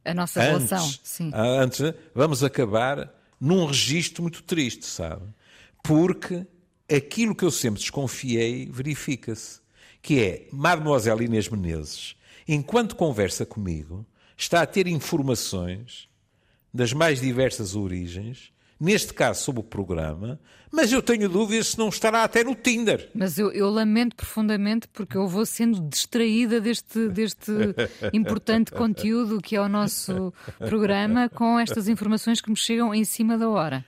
a 0.03 0.13
nossa 0.13 0.41
antes, 0.41 0.69
relação, 0.69 0.99
sim. 1.03 1.31
Antes, 1.33 1.93
vamos 2.13 2.43
acabar 2.43 3.13
num 3.39 3.65
registro 3.65 4.21
muito 4.21 4.43
triste, 4.43 4.85
sabe? 4.85 5.23
Porque 5.81 6.45
aquilo 6.93 7.35
que 7.35 7.43
eu 7.43 7.51
sempre 7.51 7.79
desconfiei 7.79 8.69
verifica-se, 8.69 9.61
que 10.01 10.21
é 10.21 10.47
Mademoiselle 10.51 11.25
Inês 11.25 11.47
Menezes, 11.49 12.15
enquanto 12.47 12.95
conversa 12.95 13.45
comigo, 13.45 14.05
está 14.37 14.61
a 14.61 14.65
ter 14.65 14.87
informações 14.87 16.09
das 16.73 16.91
mais 16.91 17.21
diversas 17.21 17.75
origens 17.75 18.52
neste 18.83 19.13
caso 19.13 19.41
sobre 19.41 19.61
o 19.61 19.63
programa, 19.63 20.37
mas 20.69 20.91
eu 20.91 21.01
tenho 21.01 21.29
dúvidas 21.29 21.67
se 21.69 21.77
não 21.77 21.87
estará 21.87 22.25
até 22.25 22.43
no 22.43 22.53
Tinder. 22.53 23.09
Mas 23.15 23.39
eu, 23.39 23.49
eu 23.51 23.69
lamento 23.69 24.13
profundamente 24.13 24.89
porque 24.89 25.15
eu 25.15 25.25
vou 25.25 25.45
sendo 25.45 25.79
distraída 25.87 26.59
deste, 26.59 27.07
deste 27.07 27.51
importante 28.11 28.73
conteúdo 28.73 29.39
que 29.41 29.55
é 29.55 29.61
o 29.61 29.69
nosso 29.69 30.33
programa 30.59 31.29
com 31.29 31.57
estas 31.57 31.87
informações 31.87 32.41
que 32.41 32.49
me 32.49 32.57
chegam 32.57 32.93
em 32.93 33.05
cima 33.05 33.37
da 33.37 33.47
hora. 33.47 33.85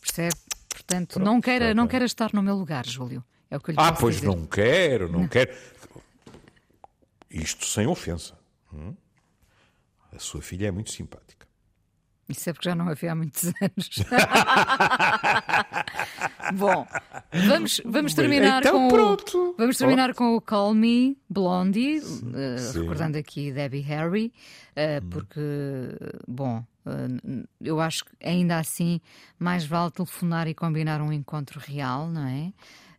Percebe? 0.00 0.34
Portanto, 0.68 1.14
Pronto, 1.14 1.24
não, 1.24 1.40
queira, 1.40 1.72
não 1.72 1.86
queira 1.86 2.04
estar 2.04 2.32
no 2.32 2.42
meu 2.42 2.56
lugar, 2.56 2.84
Júlio. 2.84 3.22
É 3.48 3.56
o 3.56 3.60
que 3.60 3.70
eu 3.70 3.74
lhe 3.74 3.80
ah, 3.80 3.92
pois 3.92 4.16
dizer. 4.16 4.26
não 4.26 4.46
quero, 4.46 5.12
não, 5.12 5.20
não, 5.20 5.28
quero. 5.28 5.54
Isto 7.30 7.66
sem 7.66 7.86
ofensa. 7.86 8.36
Hum? 8.74 8.96
A 10.10 10.18
sua 10.18 10.42
filha 10.42 10.66
é 10.66 10.70
muito 10.72 10.90
simpática. 10.90 11.46
Isso 12.28 12.48
é 12.48 12.52
porque 12.52 12.68
já 12.68 12.74
não 12.74 12.88
havia 12.88 13.12
há 13.12 13.14
muitos 13.14 13.44
anos. 13.60 13.90
Bom, 16.54 16.86
vamos, 17.48 17.80
vamos 17.84 18.14
terminar 18.14 18.60
então, 18.60 18.74
com 18.74 18.88
pronto. 18.88 19.38
O, 19.38 19.56
vamos 19.56 19.76
terminar 19.76 20.14
com 20.14 20.36
o 20.36 20.40
Call 20.40 20.74
Me 20.74 21.16
Blondie, 21.28 21.98
uh, 21.98 22.72
recordando 22.74 23.18
aqui 23.18 23.52
Debbie 23.52 23.80
Harry, 23.80 24.32
uh, 24.72 25.06
porque, 25.08 25.40
bom, 26.26 26.64
uh, 26.84 27.46
eu 27.60 27.80
acho 27.80 28.04
que 28.04 28.10
ainda 28.22 28.58
assim 28.58 29.00
mais 29.38 29.64
vale 29.64 29.90
telefonar 29.90 30.48
e 30.48 30.54
combinar 30.54 31.00
um 31.00 31.12
encontro 31.12 31.60
real, 31.60 32.08
não 32.08 32.26
é? 32.26 32.52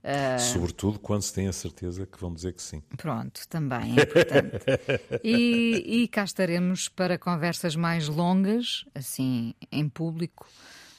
Uh... 0.03 0.39
Sobretudo 0.39 0.99
quando 0.99 1.21
se 1.21 1.33
tem 1.33 1.47
a 1.47 1.53
certeza 1.53 2.05
que 2.05 2.19
vão 2.19 2.33
dizer 2.33 2.53
que 2.53 2.61
sim. 2.61 2.83
Pronto, 2.97 3.47
também 3.47 3.97
é 3.97 4.03
importante. 4.03 4.65
e, 5.23 6.03
e 6.03 6.07
cá 6.09 6.25
estaremos 6.25 6.89
para 6.89 7.17
conversas 7.17 7.75
mais 7.75 8.09
longas, 8.09 8.83
assim, 8.93 9.53
em 9.71 9.87
público. 9.87 10.45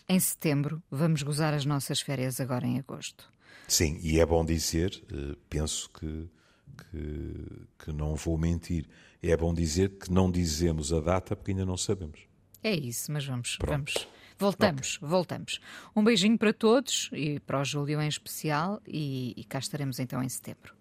Em 0.09 0.19
setembro, 0.19 0.83
vamos 0.91 1.23
gozar 1.23 1.53
as 1.53 1.65
nossas 1.65 2.01
férias 2.01 2.41
agora 2.41 2.67
em 2.67 2.79
agosto. 2.79 3.31
Sim, 3.69 3.99
e 4.03 4.21
é 4.21 4.27
bom 4.27 4.45
dizer, 4.45 5.03
eh, 5.11 5.37
penso 5.49 5.91
que, 5.91 6.29
que, 6.77 7.67
que 7.79 7.93
não 7.93 8.15
vou 8.15 8.37
mentir, 8.37 8.87
é 9.23 9.35
bom 9.37 9.55
dizer 9.55 9.99
que 9.99 10.13
não 10.13 10.31
dizemos 10.31 10.93
a 10.93 11.01
data 11.01 11.35
porque 11.35 11.53
ainda 11.53 11.65
não 11.65 11.77
sabemos. 11.77 12.21
É 12.63 12.75
isso, 12.75 13.11
mas 13.11 13.25
vamos, 13.25 13.59
vamos 13.67 14.07
Voltamos, 14.39 14.97
okay. 14.97 15.09
voltamos. 15.09 15.61
Um 15.95 16.03
beijinho 16.03 16.37
para 16.37 16.53
todos 16.53 17.11
e 17.13 17.39
para 17.41 17.61
o 17.61 17.65
Júlio 17.65 18.01
em 18.01 18.09
especial 18.09 18.81
e, 18.87 19.33
e 19.37 19.45
cá 19.45 19.59
estaremos 19.59 19.99
então 19.99 20.23
em 20.23 20.29
setembro. 20.29 20.75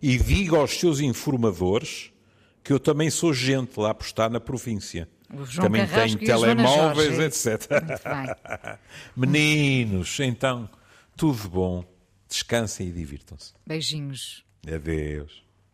E 0.00 0.16
diga 0.16 0.56
aos 0.56 0.78
seus 0.78 1.00
informadores 1.00 2.12
que 2.62 2.72
eu 2.72 2.78
também 2.78 3.10
sou 3.10 3.32
gente 3.32 3.78
lá 3.78 3.92
por 3.94 4.04
estar 4.04 4.30
na 4.30 4.38
província. 4.38 5.08
também 5.56 5.86
Carrasco 5.86 6.18
tenho 6.18 6.30
telemóveis, 6.30 7.18
etc. 7.18 7.68
Meninos, 9.16 10.18
então, 10.20 10.68
tudo 11.16 11.48
bom. 11.48 11.84
Descansem 12.28 12.88
e 12.88 12.92
divirtam-se. 12.92 13.54
Beijinhos. 13.66 14.44
Adeus. 14.66 15.47